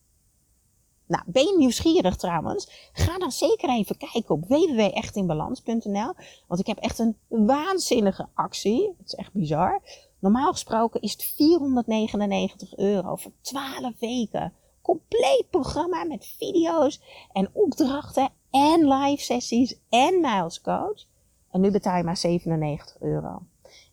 Nou, 1.06 1.24
ben 1.26 1.42
je 1.42 1.54
nieuwsgierig 1.58 2.16
trouwens? 2.16 2.90
Ga 2.92 3.18
dan 3.18 3.32
zeker 3.32 3.68
even 3.68 3.96
kijken 3.96 4.34
op 4.34 4.46
www.echtinbalans.nl. 4.48 6.14
Want 6.46 6.60
ik 6.60 6.66
heb 6.66 6.78
echt 6.78 6.98
een 6.98 7.16
waanzinnige 7.28 8.28
actie. 8.34 8.94
Het 8.98 9.06
is 9.06 9.14
echt 9.14 9.32
bizar. 9.32 9.82
Normaal 10.18 10.52
gesproken 10.52 11.00
is 11.00 11.12
het 11.12 11.22
499 11.22 12.76
euro 12.76 13.16
voor 13.16 13.32
12 13.40 13.98
weken. 13.98 14.52
Compleet 14.82 15.44
programma 15.50 16.04
met 16.04 16.34
video's 16.38 17.00
en 17.32 17.50
opdrachten 17.52 18.30
en 18.50 18.88
live 18.88 19.22
sessies 19.22 19.78
en 19.88 20.20
Miles 20.20 20.60
Coach. 20.60 21.04
En 21.50 21.60
nu 21.60 21.70
betaal 21.70 21.96
je 21.96 22.02
maar 22.02 22.16
97 22.16 22.96
euro. 23.00 23.42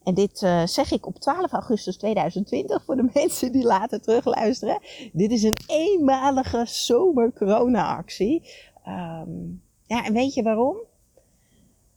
En 0.04 0.14
dit 0.14 0.42
uh, 0.42 0.66
zeg 0.66 0.92
ik 0.92 1.06
op 1.06 1.20
12 1.20 1.52
augustus 1.52 1.98
2020 1.98 2.84
voor 2.84 2.96
de 2.96 3.10
mensen 3.14 3.52
die 3.52 3.64
later 3.64 4.02
terugluisteren. 4.02 4.82
Dit 5.14 5.32
is 5.32 5.44
een 5.44 5.58
eenmalige 5.68 6.66
zomer-corona-actie. 6.66 8.50
Um, 8.88 9.62
ja, 9.86 10.06
en 10.06 10.14
weet 10.14 10.34
je 10.34 10.44
waarom? 10.44 10.78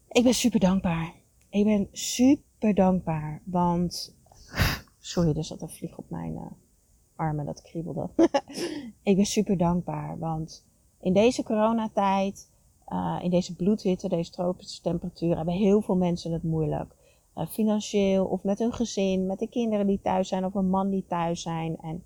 Ik 0.08 0.22
ben 0.22 0.34
super 0.34 0.60
dankbaar. 0.60 1.14
Ik 1.50 1.64
ben 1.64 1.88
super 1.92 2.74
dankbaar, 2.74 3.42
want. 3.44 4.16
Sorry, 4.98 5.36
er 5.36 5.44
zat 5.44 5.62
een 5.62 5.70
vlieg 5.70 5.96
op 5.96 6.10
mijn 6.10 6.32
uh, 6.32 6.46
armen, 7.22 7.44
dat 7.44 7.62
kriebelde. 7.62 8.08
ik 9.10 9.16
ben 9.16 9.24
super 9.24 9.56
dankbaar, 9.56 10.18
want 10.18 10.64
in 11.00 11.12
deze 11.12 11.42
coronatijd, 11.42 12.50
uh, 12.88 13.18
in 13.22 13.30
deze 13.30 13.54
bloedhitte, 13.54 14.08
deze 14.08 14.30
tropische 14.30 14.82
temperatuur, 14.82 15.36
hebben 15.36 15.54
heel 15.54 15.80
veel 15.80 15.96
mensen 15.96 16.32
het 16.32 16.42
moeilijk. 16.42 16.94
Uh, 17.36 17.46
financieel 17.46 18.26
of 18.26 18.42
met 18.42 18.58
hun 18.58 18.72
gezin, 18.72 19.26
met 19.26 19.38
de 19.38 19.48
kinderen 19.48 19.86
die 19.86 20.00
thuis 20.02 20.28
zijn 20.28 20.44
of 20.44 20.54
een 20.54 20.70
man 20.70 20.90
die 20.90 21.04
thuis 21.08 21.42
zijn. 21.42 21.76
En 21.76 22.04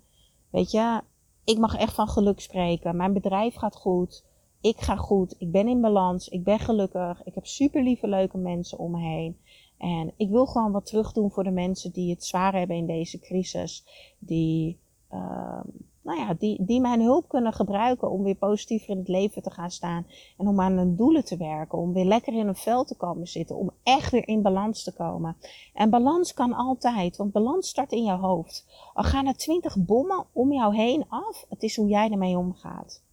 weet 0.49 0.71
je, 0.71 1.01
ik 1.43 1.57
mag 1.57 1.77
echt 1.77 1.93
van 1.93 2.07
geluk 2.07 2.39
spreken. 2.39 2.95
Mijn 2.95 3.13
bedrijf 3.13 3.55
gaat 3.55 3.75
goed. 3.75 4.25
Ik 4.61 4.79
ga 4.79 4.95
goed. 4.95 5.35
Ik 5.37 5.51
ben 5.51 5.67
in 5.67 5.81
balans. 5.81 6.27
Ik 6.27 6.43
ben 6.43 6.59
gelukkig. 6.59 7.23
Ik 7.23 7.35
heb 7.35 7.45
super 7.45 7.83
lieve, 7.83 8.07
leuke 8.07 8.37
mensen 8.37 8.77
om 8.77 8.91
me 8.91 8.99
heen. 8.99 9.37
En 9.77 10.13
ik 10.17 10.29
wil 10.29 10.45
gewoon 10.45 10.71
wat 10.71 10.85
terug 10.85 11.11
doen 11.11 11.31
voor 11.31 11.43
de 11.43 11.51
mensen 11.51 11.91
die 11.91 12.09
het 12.09 12.25
zwaar 12.25 12.53
hebben 12.53 12.75
in 12.75 12.85
deze 12.85 13.19
crisis. 13.19 13.85
Die 14.19 14.79
uh, 15.13 15.59
nou 16.07 16.19
ja, 16.19 16.33
die, 16.33 16.65
die 16.65 16.81
mijn 16.81 17.01
hulp 17.01 17.27
kunnen 17.27 17.53
gebruiken 17.53 18.11
om 18.11 18.23
weer 18.23 18.35
positiever 18.35 18.89
in 18.89 18.97
het 18.97 19.07
leven 19.07 19.41
te 19.41 19.51
gaan 19.51 19.71
staan. 19.71 20.05
En 20.37 20.47
om 20.47 20.61
aan 20.61 20.77
hun 20.77 20.95
doelen 20.95 21.25
te 21.25 21.37
werken. 21.37 21.77
Om 21.77 21.93
weer 21.93 22.05
lekker 22.05 22.33
in 22.33 22.47
een 22.47 22.55
vel 22.55 22.83
te 22.83 22.95
komen 22.95 23.27
zitten. 23.27 23.55
Om 23.55 23.71
echt 23.83 24.11
weer 24.11 24.27
in 24.27 24.41
balans 24.41 24.83
te 24.83 24.93
komen. 24.93 25.37
En 25.73 25.89
balans 25.89 26.33
kan 26.33 26.53
altijd, 26.53 27.17
want 27.17 27.31
balans 27.31 27.67
start 27.67 27.91
in 27.91 28.03
jouw 28.03 28.19
hoofd. 28.19 28.65
Al 28.93 29.03
gaan 29.03 29.27
er 29.27 29.37
twintig 29.37 29.77
bommen 29.77 30.25
om 30.31 30.51
jou 30.51 30.75
heen 30.75 31.05
af, 31.09 31.45
het 31.49 31.63
is 31.63 31.75
hoe 31.75 31.87
jij 31.87 32.11
ermee 32.11 32.37
omgaat. 32.37 33.03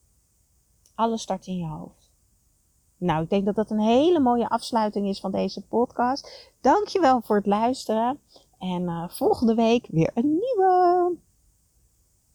Alles 0.94 1.22
start 1.22 1.46
in 1.46 1.56
je 1.56 1.66
hoofd. 1.66 2.12
Nou, 2.96 3.22
ik 3.22 3.30
denk 3.30 3.44
dat 3.44 3.54
dat 3.54 3.70
een 3.70 3.80
hele 3.80 4.20
mooie 4.20 4.48
afsluiting 4.48 5.08
is 5.08 5.20
van 5.20 5.30
deze 5.30 5.66
podcast. 5.66 6.52
Dankjewel 6.60 7.20
voor 7.20 7.36
het 7.36 7.46
luisteren. 7.46 8.20
En 8.58 8.82
uh, 8.82 9.08
volgende 9.08 9.54
week 9.54 9.86
weer 9.90 10.10
een 10.14 10.28
nieuwe. 10.28 11.22